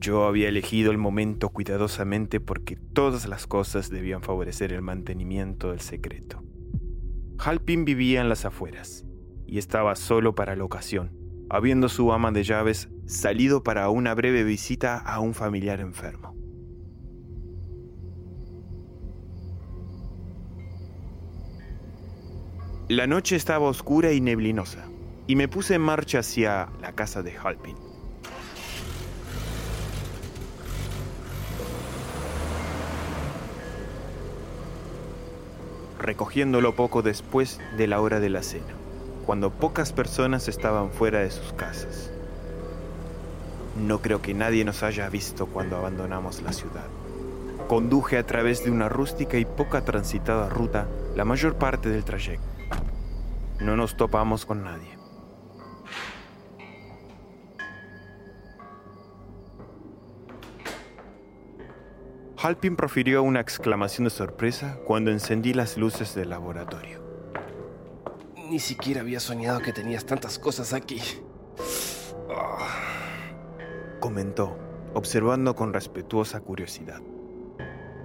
Yo 0.00 0.24
había 0.24 0.48
elegido 0.48 0.90
el 0.90 0.98
momento 0.98 1.50
cuidadosamente 1.50 2.40
porque 2.40 2.76
todas 2.76 3.28
las 3.28 3.46
cosas 3.46 3.90
debían 3.90 4.22
favorecer 4.22 4.72
el 4.72 4.82
mantenimiento 4.82 5.70
del 5.70 5.80
secreto. 5.80 6.42
Halpin 7.38 7.84
vivía 7.84 8.20
en 8.20 8.28
las 8.28 8.44
afueras 8.44 9.04
y 9.46 9.58
estaba 9.58 9.94
solo 9.94 10.34
para 10.34 10.56
la 10.56 10.64
ocasión, 10.64 11.12
habiendo 11.50 11.88
su 11.88 12.12
ama 12.12 12.32
de 12.32 12.42
llaves 12.42 12.88
salido 13.06 13.62
para 13.62 13.88
una 13.90 14.14
breve 14.14 14.44
visita 14.44 14.98
a 14.98 15.20
un 15.20 15.34
familiar 15.34 15.80
enfermo. 15.80 16.36
La 22.88 23.06
noche 23.06 23.36
estaba 23.36 23.68
oscura 23.68 24.12
y 24.12 24.20
neblinosa, 24.20 24.84
y 25.26 25.36
me 25.36 25.48
puse 25.48 25.74
en 25.74 25.82
marcha 25.82 26.18
hacia 26.18 26.68
la 26.80 26.92
casa 26.92 27.22
de 27.22 27.32
Halpin. 27.36 27.76
recogiéndolo 36.02 36.74
poco 36.74 37.02
después 37.02 37.60
de 37.78 37.86
la 37.86 38.00
hora 38.00 38.20
de 38.20 38.28
la 38.28 38.42
cena, 38.42 38.74
cuando 39.24 39.50
pocas 39.50 39.92
personas 39.92 40.48
estaban 40.48 40.90
fuera 40.90 41.20
de 41.20 41.30
sus 41.30 41.52
casas. 41.52 42.10
No 43.76 44.00
creo 44.00 44.20
que 44.22 44.34
nadie 44.34 44.64
nos 44.64 44.82
haya 44.82 45.08
visto 45.08 45.46
cuando 45.46 45.76
abandonamos 45.76 46.42
la 46.42 46.52
ciudad. 46.52 46.86
Conduje 47.68 48.18
a 48.18 48.26
través 48.26 48.64
de 48.64 48.70
una 48.70 48.88
rústica 48.88 49.38
y 49.38 49.44
poca 49.44 49.84
transitada 49.84 50.48
ruta 50.48 50.86
la 51.16 51.24
mayor 51.24 51.56
parte 51.56 51.88
del 51.88 52.04
trayecto 52.04 52.52
no 53.62 53.76
nos 53.76 53.96
topamos 53.96 54.44
con 54.44 54.64
nadie. 54.64 54.98
Halpin 62.36 62.74
profirió 62.74 63.22
una 63.22 63.40
exclamación 63.40 64.04
de 64.04 64.10
sorpresa 64.10 64.78
cuando 64.84 65.12
encendí 65.12 65.54
las 65.54 65.76
luces 65.76 66.14
del 66.16 66.30
laboratorio. 66.30 67.00
Ni 68.50 68.58
siquiera 68.58 69.00
había 69.00 69.20
soñado 69.20 69.60
que 69.60 69.72
tenías 69.72 70.04
tantas 70.04 70.40
cosas 70.40 70.72
aquí. 70.72 71.00
Comentó, 74.02 74.58
observando 74.94 75.54
con 75.54 75.72
respetuosa 75.72 76.40
curiosidad. 76.40 77.00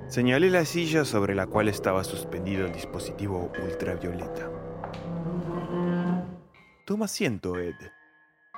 Señalé 0.07 0.51
la 0.51 0.63
silla 0.63 1.03
sobre 1.03 1.33
la 1.33 1.47
cual 1.47 1.69
estaba 1.69 2.03
suspendido 2.03 2.67
el 2.67 2.71
dispositivo 2.71 3.51
ultravioleta. 3.63 4.47
Toma 6.85 7.05
asiento, 7.05 7.57
Ed. 7.57 7.73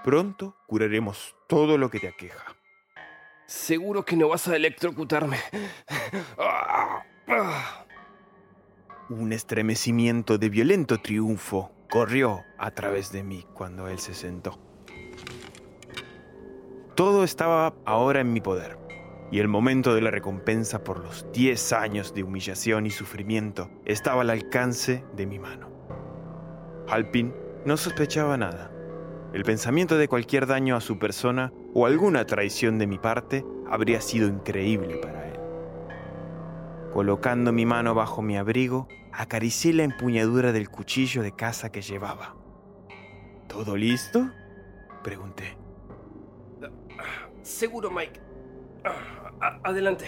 Pronto 0.03 0.57
curaremos 0.67 1.33
todo 1.47 1.77
lo 1.77 1.89
que 1.89 2.01
te 2.01 2.09
aqueja. 2.09 2.57
Seguro 3.45 4.03
que 4.03 4.17
no 4.17 4.27
vas 4.27 4.49
a 4.49 4.57
electrocutarme. 4.57 5.37
Un 9.09 9.31
estremecimiento 9.31 10.37
de 10.37 10.49
violento 10.49 10.97
triunfo 10.99 11.71
corrió 11.89 12.43
a 12.57 12.71
través 12.71 13.13
de 13.13 13.23
mí 13.23 13.45
cuando 13.53 13.87
él 13.87 13.99
se 13.99 14.13
sentó. 14.13 14.68
Todo 16.99 17.23
estaba 17.23 17.75
ahora 17.85 18.19
en 18.19 18.33
mi 18.33 18.41
poder, 18.41 18.77
y 19.31 19.39
el 19.39 19.47
momento 19.47 19.95
de 19.95 20.01
la 20.01 20.11
recompensa 20.11 20.83
por 20.83 20.99
los 20.99 21.31
10 21.31 21.71
años 21.71 22.13
de 22.13 22.23
humillación 22.23 22.85
y 22.85 22.89
sufrimiento 22.89 23.69
estaba 23.85 24.23
al 24.23 24.29
alcance 24.29 25.05
de 25.15 25.25
mi 25.25 25.39
mano. 25.39 25.69
Alpin 26.89 27.33
no 27.63 27.77
sospechaba 27.77 28.35
nada. 28.35 28.69
El 29.31 29.45
pensamiento 29.45 29.97
de 29.97 30.09
cualquier 30.09 30.45
daño 30.45 30.75
a 30.75 30.81
su 30.81 30.99
persona 30.99 31.53
o 31.73 31.85
alguna 31.85 32.25
traición 32.25 32.77
de 32.79 32.87
mi 32.87 32.97
parte 32.97 33.45
habría 33.69 34.01
sido 34.01 34.27
increíble 34.27 34.97
para 34.97 35.29
él. 35.29 35.39
Colocando 36.91 37.53
mi 37.53 37.65
mano 37.65 37.95
bajo 37.95 38.21
mi 38.21 38.35
abrigo, 38.35 38.89
acaricié 39.13 39.71
la 39.71 39.83
empuñadura 39.83 40.51
del 40.51 40.69
cuchillo 40.69 41.21
de 41.21 41.31
caza 41.31 41.71
que 41.71 41.81
llevaba. 41.81 42.35
¿Todo 43.47 43.77
listo? 43.77 44.29
Pregunté. 45.01 45.58
Seguro, 47.41 47.91
Mike. 47.91 48.19
Ah, 49.41 49.59
adelante. 49.63 50.05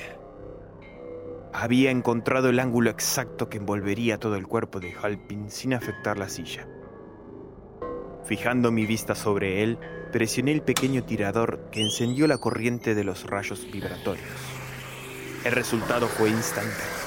Había 1.53 1.91
encontrado 1.91 2.49
el 2.49 2.59
ángulo 2.59 2.89
exacto 2.89 3.49
que 3.49 3.57
envolvería 3.57 4.17
todo 4.17 4.35
el 4.35 4.47
cuerpo 4.47 4.79
de 4.79 4.93
Halpin 4.93 5.49
sin 5.49 5.73
afectar 5.73 6.17
la 6.17 6.29
silla. 6.29 6.67
Fijando 8.25 8.71
mi 8.71 8.85
vista 8.85 9.15
sobre 9.15 9.63
él, 9.63 9.77
presioné 10.11 10.51
el 10.53 10.61
pequeño 10.61 11.03
tirador 11.03 11.69
que 11.71 11.81
encendió 11.81 12.27
la 12.27 12.37
corriente 12.37 12.95
de 12.95 13.03
los 13.03 13.25
rayos 13.25 13.69
vibratorios. 13.69 14.25
El 15.43 15.51
resultado 15.51 16.07
fue 16.07 16.29
instantáneo. 16.29 17.01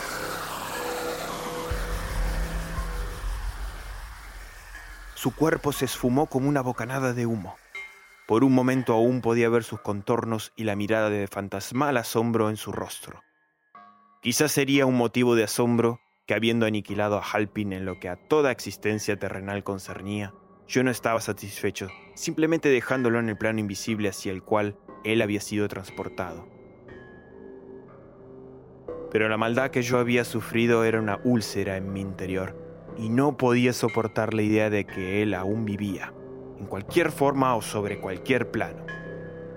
Su 5.14 5.34
cuerpo 5.34 5.72
se 5.72 5.86
esfumó 5.86 6.26
como 6.26 6.48
una 6.48 6.60
bocanada 6.60 7.14
de 7.14 7.24
humo. 7.24 7.56
Por 8.26 8.42
un 8.42 8.54
momento 8.54 8.94
aún 8.94 9.20
podía 9.20 9.50
ver 9.50 9.64
sus 9.64 9.80
contornos 9.80 10.52
y 10.56 10.64
la 10.64 10.76
mirada 10.76 11.10
de 11.10 11.26
fantasmal 11.26 11.96
asombro 11.98 12.48
en 12.48 12.56
su 12.56 12.72
rostro. 12.72 13.22
Quizás 14.22 14.50
sería 14.50 14.86
un 14.86 14.96
motivo 14.96 15.34
de 15.34 15.44
asombro 15.44 16.00
que 16.26 16.32
habiendo 16.32 16.64
aniquilado 16.64 17.18
a 17.18 17.22
Halpin 17.22 17.74
en 17.74 17.84
lo 17.84 18.00
que 18.00 18.08
a 18.08 18.16
toda 18.16 18.50
existencia 18.50 19.18
terrenal 19.18 19.62
concernía, 19.62 20.32
yo 20.66 20.82
no 20.82 20.90
estaba 20.90 21.20
satisfecho, 21.20 21.88
simplemente 22.14 22.70
dejándolo 22.70 23.18
en 23.18 23.28
el 23.28 23.36
plano 23.36 23.60
invisible 23.60 24.08
hacia 24.08 24.32
el 24.32 24.42
cual 24.42 24.78
él 25.04 25.20
había 25.20 25.42
sido 25.42 25.68
transportado. 25.68 26.48
Pero 29.10 29.28
la 29.28 29.36
maldad 29.36 29.70
que 29.70 29.82
yo 29.82 29.98
había 29.98 30.24
sufrido 30.24 30.84
era 30.84 30.98
una 30.98 31.20
úlcera 31.24 31.76
en 31.76 31.92
mi 31.92 32.00
interior, 32.00 32.56
y 32.96 33.10
no 33.10 33.36
podía 33.36 33.74
soportar 33.74 34.32
la 34.32 34.42
idea 34.42 34.70
de 34.70 34.86
que 34.86 35.22
él 35.22 35.34
aún 35.34 35.66
vivía, 35.66 36.14
en 36.64 36.70
cualquier 36.70 37.12
forma 37.12 37.54
o 37.54 37.60
sobre 37.60 38.00
cualquier 38.00 38.50
plano. 38.50 38.86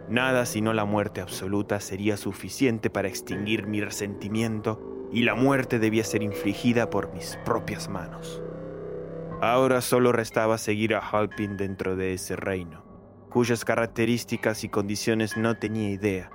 Nada 0.09 0.45
sino 0.45 0.73
la 0.73 0.83
muerte 0.83 1.21
absoluta 1.21 1.79
sería 1.79 2.17
suficiente 2.17 2.89
para 2.89 3.07
extinguir 3.07 3.65
mi 3.65 3.79
resentimiento 3.79 5.07
y 5.13 5.23
la 5.23 5.33
muerte 5.33 5.79
debía 5.79 6.03
ser 6.03 6.21
infligida 6.21 6.89
por 6.89 7.13
mis 7.13 7.39
propias 7.45 7.87
manos. 7.87 8.41
Ahora 9.41 9.79
solo 9.79 10.11
restaba 10.11 10.57
seguir 10.57 10.95
a 10.95 10.99
Halpin 10.99 11.55
dentro 11.55 11.95
de 11.95 12.13
ese 12.13 12.35
reino, 12.35 12.83
cuyas 13.29 13.63
características 13.63 14.65
y 14.65 14.69
condiciones 14.69 15.37
no 15.37 15.57
tenía 15.57 15.89
idea. 15.89 16.29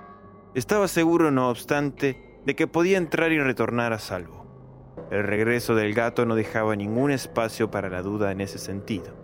Estaba 0.55 0.87
seguro, 0.87 1.29
no 1.29 1.49
obstante, 1.49 2.39
de 2.45 2.55
que 2.55 2.65
podía 2.65 2.97
entrar 2.97 3.31
y 3.31 3.39
retornar 3.39 3.93
a 3.93 3.99
salvo. 3.99 4.43
El 5.11 5.23
regreso 5.23 5.75
del 5.75 5.93
gato 5.93 6.25
no 6.25 6.33
dejaba 6.33 6.75
ningún 6.75 7.11
espacio 7.11 7.69
para 7.69 7.89
la 7.89 8.01
duda 8.01 8.31
en 8.31 8.41
ese 8.41 8.57
sentido. 8.57 9.22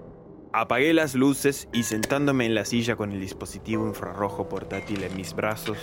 Apagué 0.52 0.94
las 0.96 1.14
luces 1.14 1.68
y 1.74 1.84
sentándome 1.84 2.48
en 2.48 2.56
la 2.56 2.66
silla 2.66 2.96
con 2.96 3.12
el 3.12 3.22
dispositivo 3.22 3.86
infrarrojo 3.86 4.50
portátil 4.50 5.04
en 5.04 5.16
mis 5.16 5.36
brazos, 5.36 5.78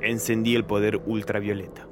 encendí 0.00 0.54
el 0.54 0.64
poder 0.64 1.02
ultravioleta. 1.06 1.88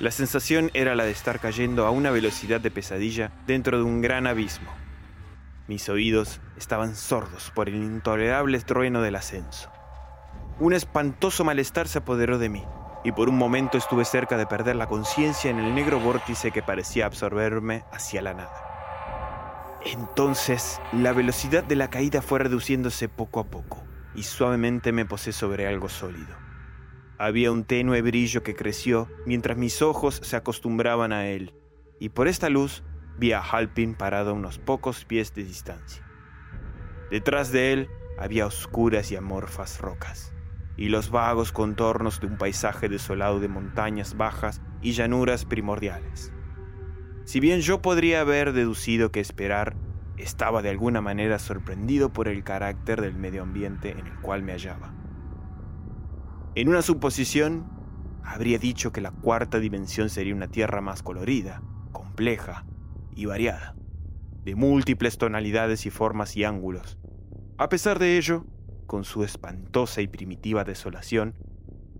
La 0.00 0.12
sensación 0.12 0.70
era 0.74 0.94
la 0.94 1.02
de 1.02 1.10
estar 1.10 1.40
cayendo 1.40 1.84
a 1.84 1.90
una 1.90 2.12
velocidad 2.12 2.60
de 2.60 2.70
pesadilla 2.70 3.32
dentro 3.48 3.78
de 3.78 3.82
un 3.82 4.00
gran 4.00 4.28
abismo. 4.28 4.70
Mis 5.66 5.88
oídos 5.88 6.40
estaban 6.56 6.94
sordos 6.94 7.50
por 7.52 7.68
el 7.68 7.74
intolerable 7.74 8.60
trueno 8.60 9.02
del 9.02 9.16
ascenso. 9.16 9.72
Un 10.60 10.72
espantoso 10.72 11.42
malestar 11.42 11.88
se 11.88 11.98
apoderó 11.98 12.38
de 12.38 12.48
mí, 12.48 12.64
y 13.02 13.10
por 13.10 13.28
un 13.28 13.36
momento 13.36 13.76
estuve 13.76 14.04
cerca 14.04 14.36
de 14.36 14.46
perder 14.46 14.76
la 14.76 14.86
conciencia 14.86 15.50
en 15.50 15.58
el 15.58 15.74
negro 15.74 15.98
vórtice 15.98 16.52
que 16.52 16.62
parecía 16.62 17.06
absorberme 17.06 17.82
hacia 17.92 18.22
la 18.22 18.34
nada. 18.34 19.80
Entonces, 19.84 20.80
la 20.92 21.12
velocidad 21.12 21.64
de 21.64 21.74
la 21.74 21.90
caída 21.90 22.22
fue 22.22 22.38
reduciéndose 22.38 23.08
poco 23.08 23.40
a 23.40 23.44
poco, 23.44 23.82
y 24.14 24.22
suavemente 24.22 24.92
me 24.92 25.06
posé 25.06 25.32
sobre 25.32 25.66
algo 25.66 25.88
sólido. 25.88 26.47
Había 27.18 27.50
un 27.50 27.64
tenue 27.64 28.00
brillo 28.00 28.44
que 28.44 28.54
creció 28.54 29.08
mientras 29.26 29.58
mis 29.58 29.82
ojos 29.82 30.20
se 30.22 30.36
acostumbraban 30.36 31.12
a 31.12 31.26
él, 31.26 31.52
y 31.98 32.10
por 32.10 32.28
esta 32.28 32.48
luz 32.48 32.84
vi 33.18 33.32
a 33.32 33.40
Halpin 33.40 33.96
parado 33.96 34.30
a 34.30 34.34
unos 34.34 34.60
pocos 34.60 35.04
pies 35.04 35.34
de 35.34 35.42
distancia. 35.42 36.06
Detrás 37.10 37.50
de 37.50 37.72
él 37.72 37.88
había 38.18 38.46
oscuras 38.46 39.10
y 39.10 39.16
amorfas 39.16 39.80
rocas, 39.80 40.32
y 40.76 40.90
los 40.90 41.10
vagos 41.10 41.50
contornos 41.50 42.20
de 42.20 42.28
un 42.28 42.38
paisaje 42.38 42.88
desolado 42.88 43.40
de 43.40 43.48
montañas 43.48 44.16
bajas 44.16 44.62
y 44.80 44.92
llanuras 44.92 45.44
primordiales. 45.44 46.32
Si 47.24 47.40
bien 47.40 47.62
yo 47.62 47.82
podría 47.82 48.20
haber 48.20 48.52
deducido 48.52 49.10
que 49.10 49.18
esperar 49.18 49.74
estaba 50.16 50.62
de 50.62 50.70
alguna 50.70 51.00
manera 51.00 51.38
sorprendido 51.40 52.12
por 52.12 52.28
el 52.28 52.44
carácter 52.44 53.00
del 53.00 53.14
medio 53.14 53.42
ambiente 53.42 53.90
en 53.90 54.06
el 54.06 54.14
cual 54.20 54.42
me 54.42 54.52
hallaba. 54.52 54.97
En 56.58 56.68
una 56.68 56.82
suposición, 56.82 57.70
habría 58.24 58.58
dicho 58.58 58.90
que 58.90 59.00
la 59.00 59.12
cuarta 59.12 59.60
dimensión 59.60 60.10
sería 60.10 60.34
una 60.34 60.48
Tierra 60.48 60.80
más 60.80 61.04
colorida, 61.04 61.62
compleja 61.92 62.66
y 63.14 63.26
variada, 63.26 63.76
de 64.42 64.56
múltiples 64.56 65.18
tonalidades 65.18 65.86
y 65.86 65.90
formas 65.90 66.36
y 66.36 66.42
ángulos. 66.42 66.98
A 67.58 67.68
pesar 67.68 68.00
de 68.00 68.18
ello, 68.18 68.44
con 68.88 69.04
su 69.04 69.22
espantosa 69.22 70.00
y 70.00 70.08
primitiva 70.08 70.64
desolación, 70.64 71.36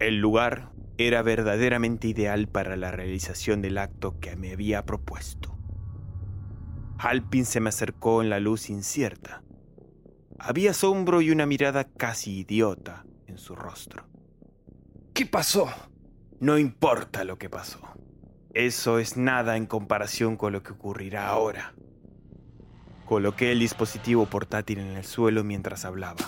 el 0.00 0.18
lugar 0.18 0.72
era 0.96 1.22
verdaderamente 1.22 2.08
ideal 2.08 2.48
para 2.48 2.76
la 2.76 2.90
realización 2.90 3.62
del 3.62 3.78
acto 3.78 4.18
que 4.18 4.34
me 4.34 4.50
había 4.54 4.84
propuesto. 4.84 5.56
Halpin 6.98 7.44
se 7.44 7.60
me 7.60 7.68
acercó 7.68 8.24
en 8.24 8.28
la 8.28 8.40
luz 8.40 8.70
incierta. 8.70 9.44
Había 10.36 10.72
asombro 10.72 11.20
y 11.20 11.30
una 11.30 11.46
mirada 11.46 11.84
casi 11.84 12.40
idiota 12.40 13.04
en 13.28 13.38
su 13.38 13.54
rostro. 13.54 14.17
¿Qué 15.18 15.26
pasó? 15.26 15.68
No 16.38 16.58
importa 16.58 17.24
lo 17.24 17.38
que 17.38 17.50
pasó. 17.50 17.80
Eso 18.54 19.00
es 19.00 19.16
nada 19.16 19.56
en 19.56 19.66
comparación 19.66 20.36
con 20.36 20.52
lo 20.52 20.62
que 20.62 20.70
ocurrirá 20.70 21.26
ahora. 21.26 21.74
Coloqué 23.04 23.50
el 23.50 23.58
dispositivo 23.58 24.26
portátil 24.26 24.78
en 24.78 24.96
el 24.96 25.04
suelo 25.04 25.42
mientras 25.42 25.84
hablaba. 25.84 26.20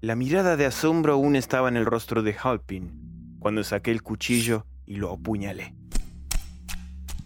La 0.00 0.14
mirada 0.14 0.56
de 0.56 0.66
asombro 0.66 1.14
aún 1.14 1.34
estaba 1.34 1.68
en 1.68 1.76
el 1.76 1.84
rostro 1.84 2.22
de 2.22 2.36
Halpin 2.40 3.36
cuando 3.40 3.64
saqué 3.64 3.90
el 3.90 4.04
cuchillo 4.04 4.66
y 4.86 4.98
lo 4.98 5.12
apuñalé. 5.12 5.74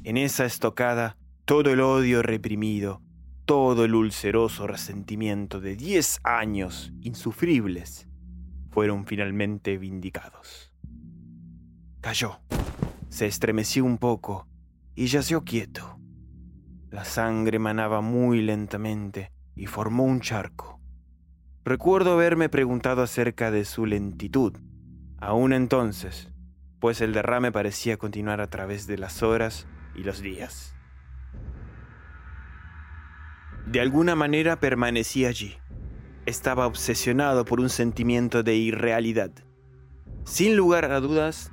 En 0.02 0.16
esa 0.16 0.46
estocada, 0.46 1.18
todo 1.44 1.70
el 1.72 1.82
odio 1.82 2.22
reprimido, 2.22 3.02
todo 3.44 3.84
el 3.84 3.94
ulceroso 3.94 4.66
resentimiento 4.66 5.60
de 5.60 5.76
diez 5.76 6.20
años 6.24 6.90
insufribles, 7.02 8.08
fueron 8.70 9.04
finalmente 9.04 9.76
vindicados. 9.76 10.69
Cayó. 12.00 12.40
Se 13.10 13.26
estremeció 13.26 13.84
un 13.84 13.98
poco 13.98 14.48
y 14.94 15.08
yació 15.08 15.44
quieto. 15.44 15.98
La 16.90 17.04
sangre 17.04 17.58
manaba 17.58 18.00
muy 18.00 18.40
lentamente 18.40 19.32
y 19.54 19.66
formó 19.66 20.04
un 20.04 20.20
charco. 20.20 20.80
Recuerdo 21.62 22.14
haberme 22.14 22.48
preguntado 22.48 23.02
acerca 23.02 23.50
de 23.50 23.66
su 23.66 23.84
lentitud, 23.84 24.56
aún 25.18 25.52
entonces, 25.52 26.32
pues 26.78 27.02
el 27.02 27.12
derrame 27.12 27.52
parecía 27.52 27.98
continuar 27.98 28.40
a 28.40 28.48
través 28.48 28.86
de 28.86 28.96
las 28.96 29.22
horas 29.22 29.66
y 29.94 30.02
los 30.02 30.22
días. 30.22 30.74
De 33.66 33.80
alguna 33.80 34.14
manera 34.16 34.58
permanecí 34.58 35.26
allí. 35.26 35.58
Estaba 36.24 36.66
obsesionado 36.66 37.44
por 37.44 37.60
un 37.60 37.68
sentimiento 37.68 38.42
de 38.42 38.56
irrealidad. 38.56 39.32
Sin 40.24 40.56
lugar 40.56 40.90
a 40.90 41.00
dudas, 41.00 41.52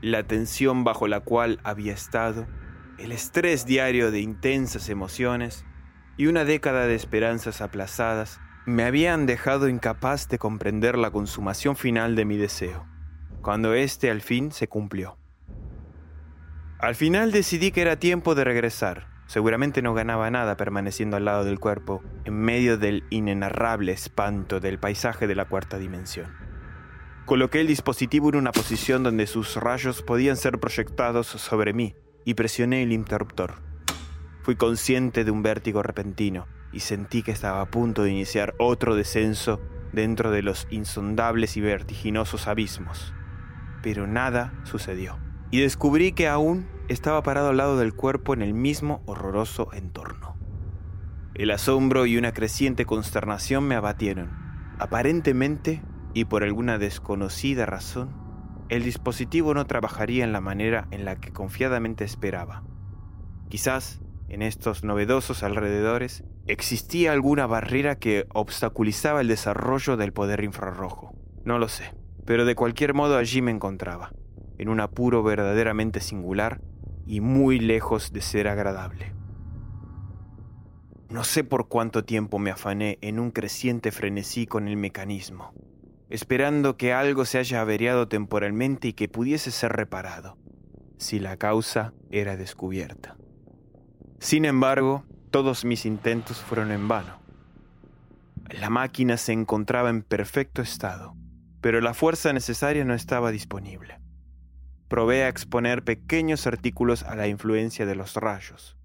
la 0.00 0.22
tensión 0.22 0.84
bajo 0.84 1.08
la 1.08 1.20
cual 1.20 1.60
había 1.64 1.92
estado, 1.92 2.46
el 2.98 3.12
estrés 3.12 3.66
diario 3.66 4.10
de 4.10 4.20
intensas 4.20 4.88
emociones 4.88 5.64
y 6.16 6.26
una 6.26 6.44
década 6.44 6.86
de 6.86 6.94
esperanzas 6.94 7.60
aplazadas 7.60 8.40
me 8.66 8.84
habían 8.84 9.26
dejado 9.26 9.68
incapaz 9.68 10.28
de 10.28 10.38
comprender 10.38 10.98
la 10.98 11.10
consumación 11.10 11.76
final 11.76 12.16
de 12.16 12.24
mi 12.24 12.36
deseo, 12.36 12.86
cuando 13.40 13.74
éste 13.74 14.10
al 14.10 14.20
fin 14.20 14.52
se 14.52 14.68
cumplió. 14.68 15.16
Al 16.78 16.94
final 16.94 17.32
decidí 17.32 17.72
que 17.72 17.82
era 17.82 17.98
tiempo 17.98 18.34
de 18.34 18.44
regresar, 18.44 19.08
Seguramente 19.28 19.82
no 19.82 19.92
ganaba 19.92 20.30
nada 20.30 20.56
permaneciendo 20.56 21.18
al 21.18 21.26
lado 21.26 21.44
del 21.44 21.60
cuerpo, 21.60 22.02
en 22.24 22.32
medio 22.32 22.78
del 22.78 23.04
inenarrable 23.10 23.92
espanto 23.92 24.58
del 24.58 24.78
paisaje 24.78 25.26
de 25.26 25.34
la 25.34 25.44
cuarta 25.44 25.76
dimensión. 25.76 26.47
Coloqué 27.28 27.60
el 27.60 27.66
dispositivo 27.66 28.30
en 28.30 28.36
una 28.36 28.52
posición 28.52 29.02
donde 29.02 29.26
sus 29.26 29.56
rayos 29.56 30.00
podían 30.00 30.38
ser 30.38 30.58
proyectados 30.58 31.26
sobre 31.26 31.74
mí 31.74 31.94
y 32.24 32.32
presioné 32.32 32.82
el 32.82 32.90
interruptor. 32.90 33.56
Fui 34.40 34.56
consciente 34.56 35.24
de 35.24 35.30
un 35.30 35.42
vértigo 35.42 35.82
repentino 35.82 36.46
y 36.72 36.80
sentí 36.80 37.22
que 37.22 37.32
estaba 37.32 37.60
a 37.60 37.66
punto 37.66 38.02
de 38.02 38.12
iniciar 38.12 38.54
otro 38.58 38.96
descenso 38.96 39.60
dentro 39.92 40.30
de 40.30 40.40
los 40.40 40.66
insondables 40.70 41.58
y 41.58 41.60
vertiginosos 41.60 42.48
abismos. 42.48 43.12
Pero 43.82 44.06
nada 44.06 44.54
sucedió. 44.64 45.18
Y 45.50 45.60
descubrí 45.60 46.12
que 46.12 46.28
aún 46.28 46.66
estaba 46.88 47.22
parado 47.22 47.50
al 47.50 47.58
lado 47.58 47.76
del 47.76 47.92
cuerpo 47.92 48.32
en 48.32 48.40
el 48.40 48.54
mismo 48.54 49.02
horroroso 49.04 49.70
entorno. 49.74 50.38
El 51.34 51.50
asombro 51.50 52.06
y 52.06 52.16
una 52.16 52.32
creciente 52.32 52.86
consternación 52.86 53.68
me 53.68 53.74
abatieron. 53.74 54.30
Aparentemente, 54.78 55.82
y 56.18 56.24
por 56.24 56.42
alguna 56.42 56.78
desconocida 56.78 57.64
razón, 57.64 58.10
el 58.68 58.82
dispositivo 58.82 59.54
no 59.54 59.68
trabajaría 59.68 60.24
en 60.24 60.32
la 60.32 60.40
manera 60.40 60.88
en 60.90 61.04
la 61.04 61.14
que 61.14 61.30
confiadamente 61.30 62.02
esperaba. 62.02 62.64
Quizás, 63.48 64.00
en 64.28 64.42
estos 64.42 64.82
novedosos 64.82 65.44
alrededores, 65.44 66.24
existía 66.48 67.12
alguna 67.12 67.46
barrera 67.46 68.00
que 68.00 68.26
obstaculizaba 68.34 69.20
el 69.20 69.28
desarrollo 69.28 69.96
del 69.96 70.12
poder 70.12 70.42
infrarrojo. 70.42 71.14
No 71.44 71.60
lo 71.60 71.68
sé, 71.68 71.94
pero 72.24 72.44
de 72.44 72.56
cualquier 72.56 72.94
modo 72.94 73.16
allí 73.16 73.40
me 73.40 73.52
encontraba, 73.52 74.10
en 74.58 74.70
un 74.70 74.80
apuro 74.80 75.22
verdaderamente 75.22 76.00
singular 76.00 76.60
y 77.06 77.20
muy 77.20 77.60
lejos 77.60 78.12
de 78.12 78.22
ser 78.22 78.48
agradable. 78.48 79.14
No 81.10 81.22
sé 81.22 81.44
por 81.44 81.68
cuánto 81.68 82.04
tiempo 82.04 82.40
me 82.40 82.50
afané 82.50 82.98
en 83.02 83.20
un 83.20 83.30
creciente 83.30 83.92
frenesí 83.92 84.48
con 84.48 84.66
el 84.66 84.76
mecanismo, 84.76 85.54
esperando 86.10 86.76
que 86.76 86.92
algo 86.92 87.24
se 87.24 87.38
haya 87.38 87.60
averiado 87.60 88.08
temporalmente 88.08 88.88
y 88.88 88.92
que 88.92 89.08
pudiese 89.08 89.50
ser 89.50 89.72
reparado, 89.72 90.38
si 90.96 91.20
la 91.20 91.36
causa 91.36 91.92
era 92.10 92.36
descubierta. 92.36 93.16
Sin 94.18 94.44
embargo, 94.44 95.04
todos 95.30 95.64
mis 95.64 95.86
intentos 95.86 96.38
fueron 96.38 96.72
en 96.72 96.88
vano. 96.88 97.18
La 98.50 98.70
máquina 98.70 99.16
se 99.16 99.32
encontraba 99.32 99.90
en 99.90 100.02
perfecto 100.02 100.62
estado, 100.62 101.14
pero 101.60 101.80
la 101.80 101.94
fuerza 101.94 102.32
necesaria 102.32 102.84
no 102.84 102.94
estaba 102.94 103.30
disponible. 103.30 104.00
Probé 104.88 105.24
a 105.24 105.28
exponer 105.28 105.84
pequeños 105.84 106.46
artículos 106.46 107.02
a 107.02 107.14
la 107.14 107.28
influencia 107.28 107.84
de 107.84 107.94
los 107.94 108.14
rayos. 108.14 108.78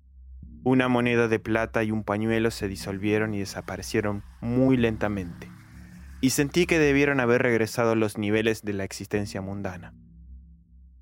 Una 0.66 0.90
moneda 0.90 1.30
de 1.30 1.40
plata 1.40 1.84
y 1.84 1.92
un 1.92 2.04
pañuelo 2.04 2.52
se 2.52 2.68
disolvieron 2.68 3.34
y 3.34 3.40
desaparecieron 3.40 4.24
muy 4.42 4.76
lentamente, 4.76 5.50
y 6.24 6.30
sentí 6.30 6.68
que 6.68 6.80
debieron 6.80 7.20
haber 7.20 7.42
regresado 7.42 7.92
a 7.92 7.96
los 7.96 8.18
niveles 8.18 8.64
de 8.64 8.72
la 8.72 8.86
existencia 8.86 9.42
mundana. 9.42 9.94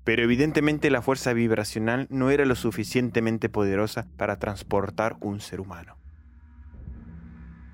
Pero 0.02 0.24
evidentemente 0.24 0.90
la 0.90 1.00
fuerza 1.00 1.32
vibracional 1.32 2.08
no 2.10 2.30
era 2.30 2.44
lo 2.44 2.56
suficientemente 2.56 3.48
poderosa 3.48 4.08
para 4.16 4.40
transportar 4.40 5.16
un 5.20 5.38
ser 5.38 5.60
humano. 5.60 5.96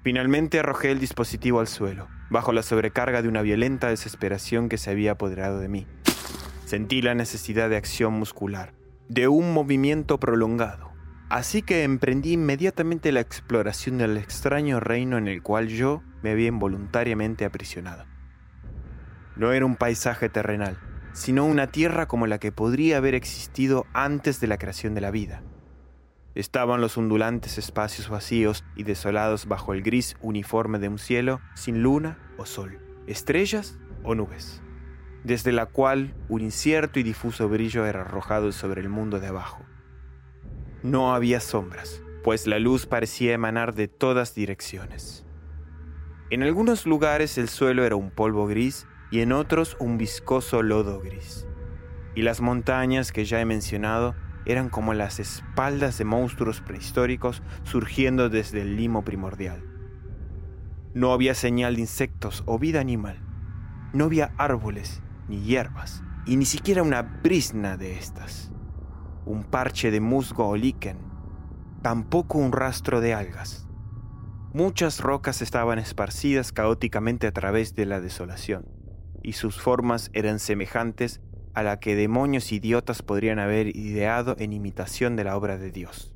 Finalmente 0.02 0.58
arrojé 0.58 0.90
el 0.90 1.00
dispositivo 1.00 1.60
al 1.60 1.68
suelo, 1.68 2.08
bajo 2.28 2.52
la 2.52 2.62
sobrecarga 2.62 3.22
de 3.22 3.28
una 3.28 3.40
violenta 3.40 3.88
desesperación 3.88 4.68
que 4.68 4.76
se 4.76 4.90
había 4.90 5.12
apoderado 5.12 5.58
de 5.58 5.68
mí. 5.68 5.86
Sentí 6.66 7.00
la 7.00 7.14
necesidad 7.14 7.70
de 7.70 7.78
acción 7.78 8.12
muscular, 8.12 8.74
de 9.08 9.26
un 9.26 9.54
movimiento 9.54 10.20
prolongado. 10.20 10.92
Así 11.30 11.62
que 11.62 11.84
emprendí 11.84 12.32
inmediatamente 12.32 13.10
la 13.10 13.20
exploración 13.20 13.96
del 13.96 14.18
extraño 14.18 14.80
reino 14.80 15.16
en 15.16 15.28
el 15.28 15.42
cual 15.42 15.68
yo 15.68 16.02
me 16.22 16.30
había 16.30 16.48
involuntariamente 16.48 17.44
aprisionado. 17.44 18.04
No 19.36 19.52
era 19.52 19.66
un 19.66 19.76
paisaje 19.76 20.28
terrenal, 20.28 20.78
sino 21.12 21.44
una 21.44 21.68
tierra 21.68 22.06
como 22.06 22.26
la 22.26 22.38
que 22.38 22.52
podría 22.52 22.96
haber 22.96 23.14
existido 23.14 23.86
antes 23.92 24.40
de 24.40 24.46
la 24.46 24.58
creación 24.58 24.94
de 24.94 25.00
la 25.00 25.10
vida. 25.10 25.42
Estaban 26.34 26.80
los 26.80 26.96
ondulantes 26.96 27.58
espacios 27.58 28.08
vacíos 28.08 28.64
y 28.76 28.84
desolados 28.84 29.46
bajo 29.46 29.74
el 29.74 29.82
gris 29.82 30.16
uniforme 30.20 30.78
de 30.78 30.88
un 30.88 30.98
cielo 30.98 31.40
sin 31.54 31.82
luna 31.82 32.18
o 32.36 32.46
sol, 32.46 32.78
estrellas 33.06 33.78
o 34.04 34.14
nubes 34.14 34.62
desde 35.24 35.52
la 35.52 35.66
cual 35.66 36.14
un 36.28 36.40
incierto 36.40 36.98
y 36.98 37.02
difuso 37.02 37.48
brillo 37.48 37.86
era 37.86 38.00
arrojado 38.00 38.52
sobre 38.52 38.80
el 38.80 38.88
mundo 38.88 39.20
de 39.20 39.28
abajo. 39.28 39.64
No 40.82 41.14
había 41.14 41.40
sombras, 41.40 42.02
pues 42.22 42.46
la 42.46 42.58
luz 42.58 42.86
parecía 42.86 43.34
emanar 43.34 43.74
de 43.74 43.88
todas 43.88 44.34
direcciones. 44.34 45.26
En 46.30 46.42
algunos 46.42 46.84
lugares 46.84 47.38
el 47.38 47.48
suelo 47.48 47.84
era 47.84 47.96
un 47.96 48.10
polvo 48.10 48.46
gris 48.46 48.86
y 49.10 49.20
en 49.20 49.32
otros 49.32 49.78
un 49.80 49.96
viscoso 49.96 50.62
lodo 50.62 51.00
gris. 51.00 51.46
Y 52.14 52.20
las 52.20 52.42
montañas 52.42 53.12
que 53.12 53.24
ya 53.24 53.40
he 53.40 53.46
mencionado 53.46 54.14
eran 54.44 54.68
como 54.68 54.92
las 54.92 55.20
espaldas 55.20 55.96
de 55.96 56.04
monstruos 56.04 56.60
prehistóricos 56.60 57.42
surgiendo 57.62 58.28
desde 58.28 58.60
el 58.60 58.76
limo 58.76 59.04
primordial. 59.04 59.64
No 60.92 61.12
había 61.12 61.34
señal 61.34 61.76
de 61.76 61.82
insectos 61.82 62.42
o 62.44 62.58
vida 62.58 62.80
animal. 62.80 63.22
No 63.94 64.04
había 64.04 64.34
árboles 64.36 65.02
ni 65.28 65.40
hierbas, 65.42 66.02
y 66.26 66.36
ni 66.36 66.44
siquiera 66.44 66.82
una 66.82 67.02
brisna 67.02 67.76
de 67.76 67.98
estas. 67.98 68.50
Un 69.24 69.44
parche 69.44 69.90
de 69.90 70.00
musgo 70.00 70.48
o 70.48 70.56
líquen, 70.56 70.98
tampoco 71.82 72.38
un 72.38 72.52
rastro 72.52 73.00
de 73.00 73.14
algas. 73.14 73.67
Muchas 74.54 75.00
rocas 75.00 75.42
estaban 75.42 75.78
esparcidas 75.78 76.52
caóticamente 76.52 77.26
a 77.26 77.32
través 77.32 77.74
de 77.74 77.84
la 77.84 78.00
desolación, 78.00 78.66
y 79.22 79.34
sus 79.34 79.60
formas 79.60 80.10
eran 80.14 80.38
semejantes 80.38 81.20
a 81.52 81.62
la 81.62 81.80
que 81.80 81.94
demonios 81.94 82.50
idiotas 82.50 83.02
podrían 83.02 83.40
haber 83.40 83.76
ideado 83.76 84.36
en 84.38 84.54
imitación 84.54 85.16
de 85.16 85.24
la 85.24 85.36
obra 85.36 85.58
de 85.58 85.70
Dios. 85.70 86.14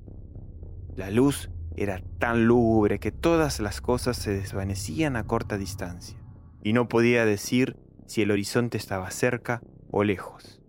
La 0.97 1.11
luz 1.11 1.51
era 1.77 2.03
tan 2.19 2.47
lúgubre 2.47 2.99
que 2.99 3.13
todas 3.13 3.61
las 3.61 3.83
cosas 3.83 4.17
se 4.17 4.33
desvanecían 4.33 5.17
a 5.17 5.25
corta 5.25 5.59
distancia, 5.59 6.19
y 6.63 6.73
no 6.73 6.89
podía 6.89 7.27
decir 7.27 7.77
si 8.07 8.23
el 8.23 8.31
horizonte 8.31 8.79
estaba 8.79 9.11
cerca 9.11 9.61
o 9.91 10.05
lejos. 10.05 10.63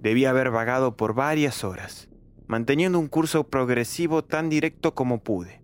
Debía 0.00 0.30
haber 0.30 0.50
vagado 0.50 0.96
por 0.96 1.14
varias 1.14 1.64
horas, 1.64 2.08
manteniendo 2.46 2.98
un 2.98 3.08
curso 3.08 3.48
progresivo 3.48 4.24
tan 4.24 4.48
directo 4.48 4.94
como 4.94 5.22
pude. 5.22 5.61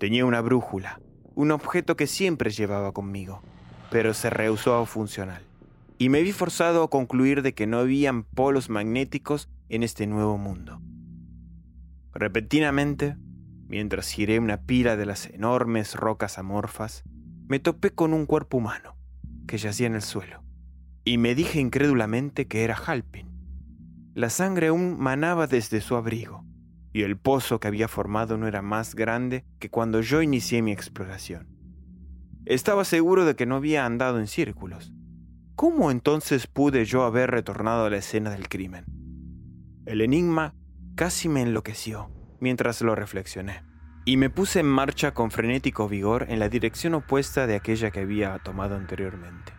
Tenía 0.00 0.24
una 0.24 0.40
brújula, 0.40 0.98
un 1.34 1.50
objeto 1.50 1.94
que 1.94 2.06
siempre 2.06 2.48
llevaba 2.48 2.92
conmigo, 2.92 3.42
pero 3.90 4.14
se 4.14 4.30
rehusó 4.30 4.74
a 4.76 4.86
funcionar. 4.86 5.42
Y 5.98 6.08
me 6.08 6.22
vi 6.22 6.32
forzado 6.32 6.82
a 6.82 6.88
concluir 6.88 7.42
de 7.42 7.52
que 7.52 7.66
no 7.66 7.80
habían 7.80 8.22
polos 8.22 8.70
magnéticos 8.70 9.50
en 9.68 9.82
este 9.82 10.06
nuevo 10.06 10.38
mundo. 10.38 10.80
Repentinamente, 12.14 13.18
mientras 13.68 14.08
giré 14.08 14.38
una 14.38 14.62
pila 14.62 14.96
de 14.96 15.04
las 15.04 15.26
enormes 15.26 15.94
rocas 15.94 16.38
amorfas, 16.38 17.04
me 17.46 17.58
topé 17.58 17.90
con 17.90 18.14
un 18.14 18.24
cuerpo 18.24 18.56
humano 18.56 18.96
que 19.46 19.58
yacía 19.58 19.86
en 19.86 19.96
el 19.96 20.02
suelo, 20.02 20.42
y 21.04 21.18
me 21.18 21.34
dije 21.34 21.60
incrédulamente 21.60 22.48
que 22.48 22.64
era 22.64 22.74
Halpin. 22.74 23.28
La 24.14 24.30
sangre 24.30 24.68
aún 24.68 24.98
manaba 24.98 25.46
desde 25.46 25.82
su 25.82 25.94
abrigo, 25.94 26.46
y 26.92 27.02
el 27.02 27.16
pozo 27.16 27.60
que 27.60 27.68
había 27.68 27.88
formado 27.88 28.36
no 28.36 28.46
era 28.46 28.62
más 28.62 28.94
grande 28.94 29.44
que 29.58 29.70
cuando 29.70 30.00
yo 30.00 30.22
inicié 30.22 30.62
mi 30.62 30.72
exploración. 30.72 31.48
Estaba 32.46 32.84
seguro 32.84 33.24
de 33.24 33.36
que 33.36 33.46
no 33.46 33.56
había 33.56 33.86
andado 33.86 34.18
en 34.18 34.26
círculos. 34.26 34.92
¿Cómo 35.54 35.90
entonces 35.90 36.46
pude 36.46 36.84
yo 36.84 37.04
haber 37.04 37.30
retornado 37.30 37.84
a 37.84 37.90
la 37.90 37.98
escena 37.98 38.30
del 38.30 38.48
crimen? 38.48 38.86
El 39.86 40.00
enigma 40.00 40.54
casi 40.94 41.28
me 41.28 41.42
enloqueció 41.42 42.10
mientras 42.40 42.80
lo 42.80 42.94
reflexioné 42.94 43.62
y 44.04 44.16
me 44.16 44.30
puse 44.30 44.60
en 44.60 44.66
marcha 44.66 45.12
con 45.12 45.30
frenético 45.30 45.88
vigor 45.88 46.26
en 46.28 46.38
la 46.38 46.48
dirección 46.48 46.94
opuesta 46.94 47.46
de 47.46 47.54
aquella 47.54 47.90
que 47.90 48.00
había 48.00 48.38
tomado 48.38 48.74
anteriormente. 48.74 49.52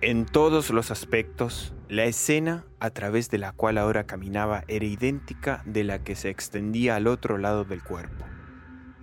En 0.00 0.26
todos 0.26 0.70
los 0.70 0.90
aspectos, 0.90 1.74
la 1.94 2.06
escena 2.06 2.64
a 2.80 2.90
través 2.90 3.30
de 3.30 3.38
la 3.38 3.52
cual 3.52 3.78
ahora 3.78 4.04
caminaba 4.04 4.64
era 4.66 4.84
idéntica 4.84 5.62
de 5.64 5.84
la 5.84 6.02
que 6.02 6.16
se 6.16 6.28
extendía 6.28 6.96
al 6.96 7.06
otro 7.06 7.38
lado 7.38 7.64
del 7.64 7.84
cuerpo. 7.84 8.24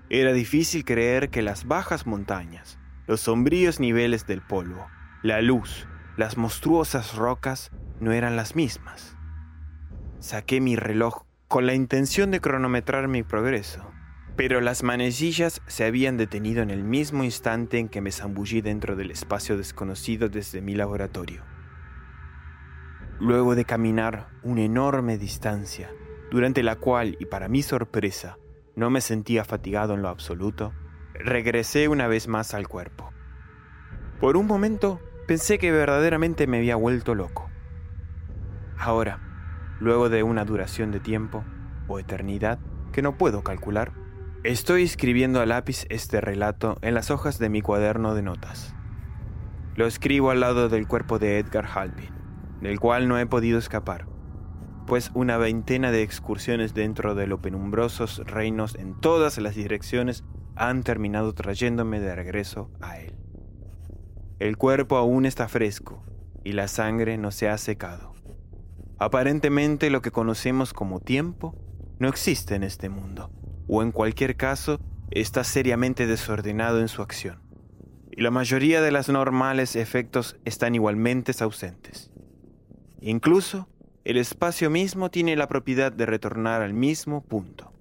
Era 0.09 0.33
difícil 0.33 0.83
creer 0.83 1.29
que 1.29 1.41
las 1.41 1.65
bajas 1.65 2.05
montañas, 2.05 2.79
los 3.07 3.21
sombríos 3.21 3.79
niveles 3.79 4.27
del 4.27 4.41
polvo, 4.41 4.89
la 5.23 5.41
luz, 5.41 5.87
las 6.17 6.35
monstruosas 6.35 7.15
rocas 7.15 7.71
no 8.01 8.11
eran 8.11 8.35
las 8.35 8.57
mismas. 8.57 9.15
Saqué 10.19 10.59
mi 10.59 10.75
reloj 10.75 11.23
con 11.47 11.65
la 11.65 11.75
intención 11.75 12.29
de 12.29 12.41
cronometrar 12.41 13.07
mi 13.07 13.23
progreso. 13.23 13.89
Pero 14.35 14.59
las 14.59 14.83
manecillas 14.83 15.61
se 15.65 15.85
habían 15.85 16.17
detenido 16.17 16.61
en 16.61 16.69
el 16.69 16.83
mismo 16.83 17.23
instante 17.23 17.79
en 17.79 17.87
que 17.87 18.01
me 18.01 18.11
zambullí 18.11 18.59
dentro 18.59 18.97
del 18.97 19.11
espacio 19.11 19.55
desconocido 19.55 20.27
desde 20.27 20.59
mi 20.59 20.75
laboratorio. 20.75 21.41
Luego 23.21 23.53
de 23.53 23.65
caminar 23.65 24.29
una 24.41 24.63
enorme 24.63 25.19
distancia, 25.19 25.91
durante 26.31 26.63
la 26.63 26.77
cual, 26.77 27.17
y 27.19 27.25
para 27.25 27.49
mi 27.49 27.61
sorpresa, 27.61 28.39
no 28.75 28.89
me 28.89 28.99
sentía 28.99 29.45
fatigado 29.45 29.93
en 29.93 30.01
lo 30.01 30.09
absoluto, 30.09 30.73
regresé 31.13 31.87
una 31.87 32.07
vez 32.07 32.27
más 32.27 32.55
al 32.55 32.67
cuerpo. 32.67 33.11
Por 34.19 34.37
un 34.37 34.47
momento 34.47 34.99
pensé 35.27 35.59
que 35.59 35.71
verdaderamente 35.71 36.47
me 36.47 36.57
había 36.57 36.75
vuelto 36.75 37.13
loco. 37.13 37.47
Ahora, 38.75 39.19
luego 39.79 40.09
de 40.09 40.23
una 40.23 40.43
duración 40.43 40.89
de 40.89 40.99
tiempo 40.99 41.45
o 41.87 41.99
eternidad 41.99 42.57
que 42.91 43.03
no 43.03 43.19
puedo 43.19 43.43
calcular, 43.43 43.91
estoy 44.43 44.81
escribiendo 44.81 45.41
a 45.41 45.45
lápiz 45.45 45.85
este 45.89 46.21
relato 46.21 46.79
en 46.81 46.95
las 46.95 47.11
hojas 47.11 47.37
de 47.37 47.49
mi 47.49 47.61
cuaderno 47.61 48.15
de 48.15 48.23
notas. 48.23 48.73
Lo 49.75 49.85
escribo 49.85 50.31
al 50.31 50.39
lado 50.39 50.69
del 50.69 50.87
cuerpo 50.87 51.19
de 51.19 51.37
Edgar 51.37 51.67
Halpin, 51.71 52.20
del 52.61 52.79
cual 52.79 53.07
no 53.07 53.17
he 53.19 53.25
podido 53.25 53.59
escapar, 53.59 54.07
pues 54.87 55.11
una 55.13 55.37
veintena 55.37 55.91
de 55.91 56.03
excursiones 56.03 56.73
dentro 56.73 57.15
de 57.15 57.27
los 57.27 57.39
penumbrosos 57.39 58.21
reinos 58.25 58.75
en 58.75 58.99
todas 58.99 59.37
las 59.37 59.55
direcciones 59.55 60.23
han 60.55 60.83
terminado 60.83 61.33
trayéndome 61.33 61.99
de 61.99 62.15
regreso 62.15 62.69
a 62.81 62.99
él. 62.99 63.15
El 64.39 64.57
cuerpo 64.57 64.97
aún 64.97 65.25
está 65.25 65.47
fresco 65.47 66.03
y 66.43 66.53
la 66.53 66.67
sangre 66.67 67.17
no 67.17 67.31
se 67.31 67.47
ha 67.47 67.57
secado. 67.57 68.13
Aparentemente 68.97 69.89
lo 69.89 70.01
que 70.01 70.11
conocemos 70.11 70.73
como 70.73 70.99
tiempo 70.99 71.55
no 71.99 72.07
existe 72.07 72.55
en 72.55 72.63
este 72.63 72.89
mundo, 72.89 73.31
o 73.67 73.81
en 73.83 73.91
cualquier 73.91 74.35
caso 74.35 74.79
está 75.11 75.43
seriamente 75.43 76.07
desordenado 76.07 76.79
en 76.79 76.87
su 76.87 77.01
acción. 77.01 77.41
Y 78.11 78.21
la 78.21 78.31
mayoría 78.31 78.81
de 78.81 78.91
los 78.91 79.07
normales 79.09 79.75
efectos 79.75 80.37
están 80.45 80.75
igualmente 80.75 81.31
ausentes. 81.39 82.10
Incluso 83.01 83.67
el 84.03 84.17
espacio 84.17 84.69
mismo 84.69 85.09
tiene 85.09 85.35
la 85.35 85.47
propiedad 85.47 85.91
de 85.91 86.05
retornar 86.05 86.61
al 86.61 86.73
mismo 86.73 87.23
punto. 87.23 87.73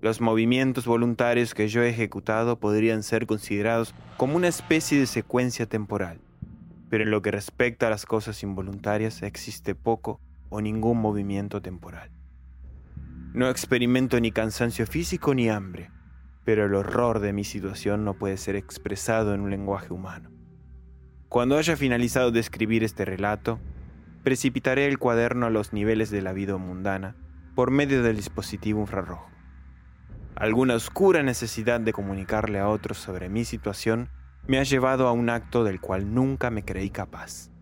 Los 0.00 0.20
movimientos 0.20 0.86
voluntarios 0.86 1.52
que 1.52 1.66
yo 1.66 1.82
he 1.82 1.88
ejecutado 1.88 2.60
podrían 2.60 3.02
ser 3.02 3.26
considerados 3.26 3.92
como 4.16 4.36
una 4.36 4.46
especie 4.46 5.00
de 5.00 5.06
secuencia 5.06 5.66
temporal, 5.66 6.20
pero 6.88 7.02
en 7.02 7.10
lo 7.10 7.22
que 7.22 7.32
respecta 7.32 7.88
a 7.88 7.90
las 7.90 8.06
cosas 8.06 8.40
involuntarias 8.44 9.20
existe 9.22 9.74
poco 9.74 10.20
o 10.48 10.60
ningún 10.60 10.98
movimiento 10.98 11.60
temporal. 11.60 12.12
No 13.34 13.50
experimento 13.50 14.20
ni 14.20 14.30
cansancio 14.30 14.86
físico 14.86 15.34
ni 15.34 15.48
hambre, 15.48 15.90
pero 16.44 16.66
el 16.66 16.74
horror 16.76 17.18
de 17.18 17.32
mi 17.32 17.42
situación 17.42 18.04
no 18.04 18.14
puede 18.14 18.36
ser 18.36 18.54
expresado 18.54 19.34
en 19.34 19.40
un 19.40 19.50
lenguaje 19.50 19.92
humano. 19.92 20.30
Cuando 21.28 21.58
haya 21.58 21.76
finalizado 21.76 22.30
de 22.30 22.38
escribir 22.38 22.84
este 22.84 23.04
relato, 23.04 23.58
precipitaré 24.26 24.88
el 24.88 24.98
cuaderno 24.98 25.46
a 25.46 25.50
los 25.50 25.72
niveles 25.72 26.10
de 26.10 26.20
la 26.20 26.32
vida 26.32 26.56
mundana 26.56 27.14
por 27.54 27.70
medio 27.70 28.02
del 28.02 28.16
dispositivo 28.16 28.80
infrarrojo. 28.80 29.30
Alguna 30.34 30.74
oscura 30.74 31.22
necesidad 31.22 31.78
de 31.78 31.92
comunicarle 31.92 32.58
a 32.58 32.68
otros 32.68 32.98
sobre 32.98 33.28
mi 33.28 33.44
situación 33.44 34.10
me 34.48 34.58
ha 34.58 34.64
llevado 34.64 35.06
a 35.06 35.12
un 35.12 35.30
acto 35.30 35.62
del 35.62 35.80
cual 35.80 36.12
nunca 36.12 36.50
me 36.50 36.64
creí 36.64 36.90
capaz. 36.90 37.52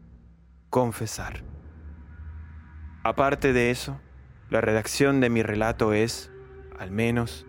Confesar. 0.70 1.44
Aparte 3.03 3.53
de 3.53 3.70
eso, 3.70 4.00
la 4.48 4.62
redacción 4.62 5.20
de 5.20 5.29
mi 5.29 5.42
relato 5.42 5.92
es, 5.92 6.33
al 6.79 6.90
menos, 6.90 7.46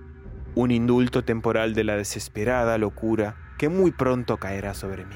un 0.55 0.71
indulto 0.71 1.23
temporal 1.23 1.73
de 1.73 1.85
la 1.85 1.95
desesperada 1.95 2.77
locura 2.77 3.37
que 3.57 3.69
muy 3.69 3.91
pronto 3.91 4.35
caerá 4.35 4.73
sobre 4.73 5.05
mí, 5.05 5.15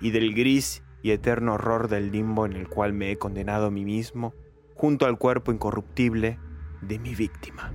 y 0.00 0.12
del 0.12 0.32
gris 0.32 0.82
y 1.04 1.10
eterno 1.10 1.52
horror 1.52 1.88
del 1.88 2.10
limbo 2.10 2.46
en 2.46 2.54
el 2.54 2.66
cual 2.66 2.94
me 2.94 3.10
he 3.10 3.18
condenado 3.18 3.66
a 3.66 3.70
mí 3.70 3.84
mismo 3.84 4.32
junto 4.74 5.04
al 5.04 5.18
cuerpo 5.18 5.52
incorruptible 5.52 6.38
de 6.80 6.98
mi 6.98 7.14
víctima. 7.14 7.74